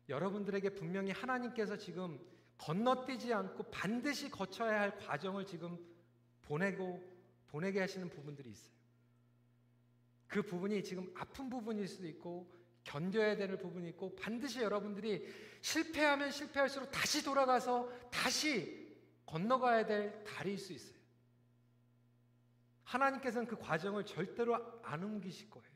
여러분들에게 0.07 0.69
분명히 0.75 1.13
하나님께서 1.13 1.79
지금 1.79 2.36
건너뛰지 2.59 3.33
않고 3.33 3.65
반드시 3.65 4.31
거쳐야 4.31 4.81
할 4.81 4.99
과정을 4.99 5.45
지금 5.45 5.79
보내고 6.43 7.03
보내게 7.49 7.81
하시는 7.81 8.09
부분들이 8.09 8.51
있어요. 8.51 8.75
그 10.27 10.43
부분이 10.43 10.83
지금 10.83 11.13
아픈 11.17 11.49
부분일 11.49 11.87
수도 11.87 12.07
있고 12.09 12.51
견뎌야 12.85 13.37
되는 13.37 13.59
부분이 13.59 13.89
있고 13.91 14.15
반드시 14.17 14.61
여러분들이 14.61 15.27
실패하면 15.61 16.31
실패할수록 16.31 16.91
다시 16.91 17.25
돌아가서 17.25 17.91
다시 18.11 18.87
건너가야 19.27 19.87
될 19.87 20.25
다리일 20.25 20.59
수 20.59 20.73
있어요. 20.73 20.97
하나님께서는 22.85 23.49
그 23.49 23.57
과정을 23.57 24.07
절대로 24.07 24.57
안 24.83 25.03
옮기실 25.03 25.51
거예요. 25.51 25.69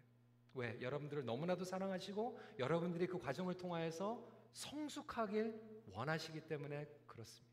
왜? 0.55 0.81
여러분들을 0.81 1.25
너무나도 1.25 1.65
사랑하시고 1.65 2.39
여러분들이 2.59 3.07
그 3.07 3.19
과정을 3.19 3.55
통하여서 3.57 4.25
성숙하길 4.53 5.80
원하시기 5.93 6.41
때문에 6.47 6.87
그렇습니다. 7.07 7.51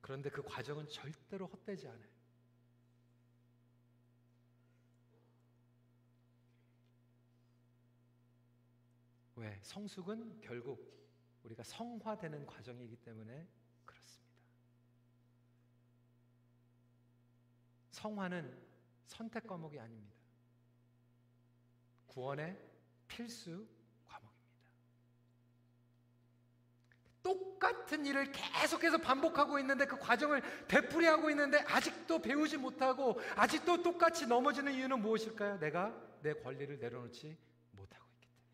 그런데 0.00 0.30
그 0.30 0.42
과정은 0.42 0.88
절대로 0.88 1.46
헛되지 1.46 1.88
않아요. 1.88 2.12
왜? 9.36 9.58
성숙은 9.62 10.40
결국 10.40 10.92
우리가 11.44 11.62
성화되는 11.62 12.46
과정이기 12.46 12.96
때문에 12.96 13.48
그렇습니다. 13.84 14.32
성화는 17.90 18.66
선택 19.06 19.46
과목이 19.46 19.78
아닙니다. 19.78 20.16
구원의 22.06 22.71
필수 23.12 23.66
과목입니다. 24.06 24.32
똑같은 27.22 28.06
일을 28.06 28.32
계속해서 28.32 28.98
반복하고 28.98 29.58
있는데 29.58 29.84
그 29.84 29.98
과정을 29.98 30.42
되풀이하고 30.66 31.28
있는데 31.30 31.58
아직도 31.58 32.22
배우지 32.22 32.56
못하고 32.56 33.20
아직도 33.36 33.82
똑같이 33.82 34.26
넘어지는 34.26 34.72
이유는 34.72 35.00
무엇일까요? 35.00 35.58
내가 35.58 35.94
내 36.22 36.32
권리를 36.32 36.78
내려놓지 36.78 37.36
못하고 37.72 38.06
있기 38.14 38.26
때문에. 38.26 38.48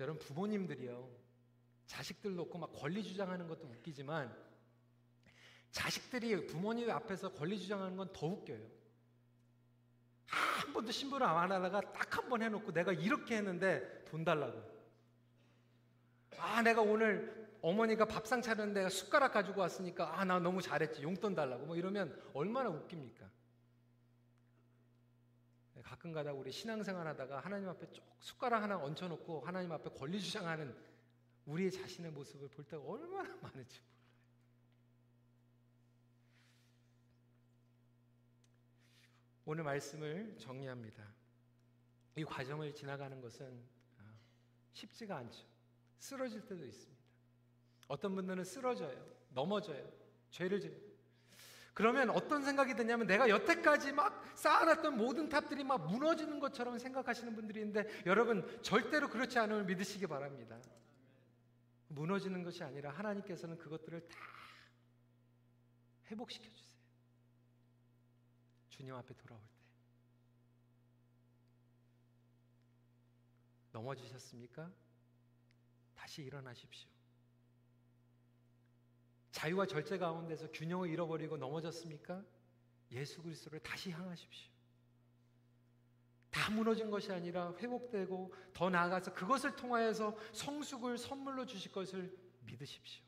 여러분 0.00 0.18
부모님들이요. 0.26 1.18
자식들 1.86 2.36
놓고 2.36 2.58
막 2.58 2.72
권리 2.74 3.02
주장하는 3.02 3.48
것도 3.48 3.66
웃기지만 3.66 4.47
자식들이 5.70 6.46
부모님 6.46 6.90
앞에서 6.90 7.32
권리 7.32 7.58
주장하는 7.58 7.96
건 7.96 8.08
더 8.12 8.26
웃겨요. 8.26 8.78
한 10.26 10.72
번도 10.72 10.92
신부를 10.92 11.26
안 11.26 11.50
하다가 11.52 11.80
딱 11.92 12.18
한 12.18 12.28
번 12.28 12.42
해놓고 12.42 12.72
내가 12.72 12.92
이렇게 12.92 13.36
했는데 13.36 14.04
돈 14.04 14.24
달라고. 14.24 14.60
아, 16.38 16.60
내가 16.62 16.82
오늘 16.82 17.48
어머니가 17.62 18.04
밥상 18.06 18.42
차렸는데 18.42 18.88
숟가락 18.90 19.32
가지고 19.32 19.62
왔으니까 19.62 20.18
아, 20.18 20.24
나 20.24 20.38
너무 20.38 20.60
잘했지. 20.60 21.02
용돈 21.02 21.34
달라고. 21.34 21.64
뭐 21.66 21.76
이러면 21.76 22.20
얼마나 22.34 22.68
웃깁니까? 22.70 23.28
가끔 25.82 26.12
가다 26.12 26.32
우리 26.32 26.52
신앙생활 26.52 27.06
하다가 27.06 27.40
하나님 27.40 27.68
앞에 27.68 27.90
쭉 27.92 28.04
숟가락 28.20 28.62
하나 28.62 28.76
얹혀놓고 28.76 29.40
하나님 29.46 29.72
앞에 29.72 29.88
권리 29.90 30.20
주장하는 30.20 30.74
우리의 31.46 31.70
자신의 31.70 32.10
모습을 32.12 32.48
볼 32.48 32.64
때가 32.66 32.82
얼마나 32.84 33.34
많은지 33.40 33.80
몰라요. 33.80 33.97
오늘 39.50 39.64
말씀을 39.64 40.36
정리합니다. 40.36 41.02
이 42.16 42.22
과정을 42.22 42.74
지나가는 42.74 43.18
것은 43.18 43.46
아, 43.96 44.02
쉽지가 44.74 45.16
않죠. 45.16 45.46
쓰러질 45.98 46.42
때도 46.42 46.66
있습니다. 46.66 47.02
어떤 47.86 48.14
분들은 48.14 48.44
쓰러져요. 48.44 49.02
넘어져요. 49.30 49.90
죄를 50.28 50.60
져요. 50.60 50.76
그러면 51.72 52.10
어떤 52.10 52.42
생각이 52.42 52.74
드냐면 52.74 53.06
내가 53.06 53.30
여태까지 53.30 53.92
막 53.92 54.22
쌓아놨던 54.36 54.98
모든 54.98 55.30
탑들이 55.30 55.64
막 55.64 55.86
무너지는 55.86 56.40
것처럼 56.40 56.78
생각하시는 56.78 57.34
분들이 57.34 57.60
있는데 57.60 57.88
여러분 58.04 58.46
절대로 58.60 59.08
그렇지 59.08 59.38
않음을 59.38 59.64
믿으시기 59.64 60.06
바랍니다. 60.08 60.60
무너지는 61.88 62.42
것이 62.42 62.62
아니라 62.62 62.90
하나님께서는 62.90 63.56
그것들을 63.56 64.08
다 64.08 64.18
회복시켜 66.10 66.50
주세요. 66.50 66.77
주님 68.78 68.94
앞에 68.94 69.12
돌아올 69.14 69.40
때. 69.42 69.48
넘어지셨습니까? 73.72 74.70
다시 75.96 76.22
일어나십시오. 76.22 76.88
자유와 79.32 79.66
절제 79.66 79.98
가운데서 79.98 80.52
균형을 80.52 80.90
잃어버리고 80.90 81.36
넘어졌습니까? 81.36 82.24
예수 82.92 83.20
그리스도를 83.20 83.58
다시 83.58 83.90
향하십시오. 83.90 84.52
다 86.30 86.48
무너진 86.52 86.88
것이 86.88 87.10
아니라 87.10 87.52
회복되고 87.56 88.32
더 88.52 88.70
나아가서 88.70 89.12
그것을 89.12 89.56
통하여서 89.56 90.16
성숙을 90.32 90.98
선물로 90.98 91.46
주실 91.46 91.72
것을 91.72 92.16
믿으십시오. 92.42 93.02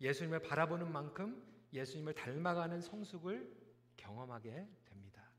예수님을 0.00 0.42
바라보는 0.42 0.90
만큼 0.90 1.40
예수님을 1.72 2.14
닮아가는 2.14 2.80
성숙을 2.80 3.59
경험하게 4.00 4.66
됩니다. 4.86 5.30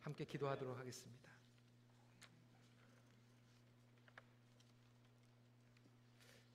함께 0.00 0.24
기도하도록 0.24 0.78
하겠습니다. 0.78 1.30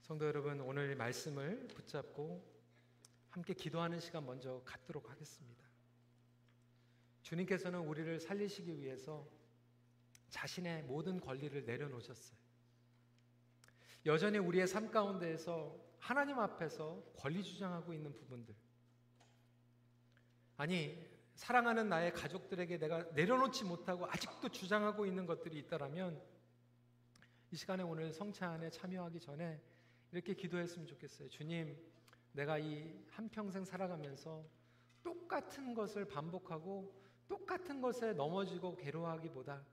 성도 0.01 0.28
여러분, 0.28 0.62
오늘 0.62 0.95
말씀을 0.95 1.67
붙잡고 1.69 2.56
함께 3.32 3.54
기도하는 3.54 3.99
시간 3.99 4.25
먼저 4.25 4.62
갖도록 4.63 5.10
하겠습니다. 5.10 5.65
주님께서는 7.23 7.80
우리를 7.80 8.19
살리시기 8.19 8.80
위해서 8.80 9.28
자신의 10.30 10.84
모든 10.84 11.19
권리를 11.19 11.65
내려놓으셨어요. 11.65 12.38
여전히 14.06 14.38
우리의 14.38 14.67
삶 14.67 14.91
가운데에서 14.91 15.75
하나님 15.97 16.38
앞에서 16.38 17.04
권리 17.17 17.43
주장하고 17.43 17.91
있는 17.91 18.13
부분들. 18.13 18.54
아니, 20.58 21.14
사랑하는 21.36 21.89
나의 21.89 22.13
가족들에게 22.13 22.78
내가 22.78 23.04
내려놓지 23.13 23.65
못하고 23.65 24.06
아직도 24.08 24.50
주장하고 24.50 25.06
있는 25.06 25.26
것들이 25.26 25.58
있다라면 25.60 26.21
이 27.52 27.56
시간에 27.56 27.84
오늘 27.84 28.12
성찬에 28.12 28.69
참여하기 28.69 29.19
전에 29.19 29.62
이렇게 30.12 30.34
기도했으면 30.34 30.88
좋겠어요. 30.88 31.30
주님, 31.30 31.78
내가 32.32 32.58
이 32.58 33.06
한평생 33.12 33.65
살아가면서 33.65 34.45
똑같은 35.04 35.74
것을 35.74 36.06
반복하고 36.06 36.93
똑같은 37.28 37.82
것에 37.82 38.13
넘어지고 38.13 38.76
괴로워하기보다 38.78 39.63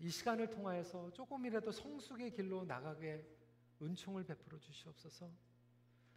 이 0.00 0.08
시간을 0.08 0.50
통하여서 0.50 1.12
조금이라도 1.12 1.72
성숙의 1.72 2.30
길로 2.30 2.64
나가게 2.64 3.26
은총을 3.82 4.24
베풀어 4.24 4.58
주시옵소서. 4.58 5.28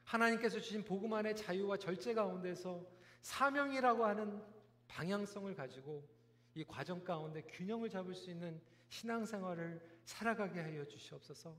하나님께서 0.04 0.60
주신 0.60 0.84
복음 0.84 1.14
안의 1.14 1.36
자유와 1.36 1.78
절제 1.78 2.14
가운데서 2.14 2.86
사명이라고 3.24 4.06
하는 4.06 4.42
방향성을 4.88 5.56
가지고 5.56 6.08
이 6.54 6.64
과정 6.64 7.04
가운데 7.04 7.42
균형을 7.42 7.90
잡을 7.90 8.14
수 8.14 8.30
있는 8.30 8.62
신앙생활을 8.90 9.82
살아가게 10.04 10.60
하여 10.60 10.86
주시옵소서. 10.86 11.58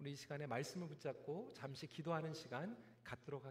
우리 0.00 0.12
이 0.12 0.16
시간에 0.16 0.46
말씀을 0.46 0.88
붙잡고 0.88 1.52
잠시 1.54 1.86
기도하는 1.86 2.34
시간 2.34 2.76
갖도록 3.04 3.44
하겠습니다. 3.44 3.50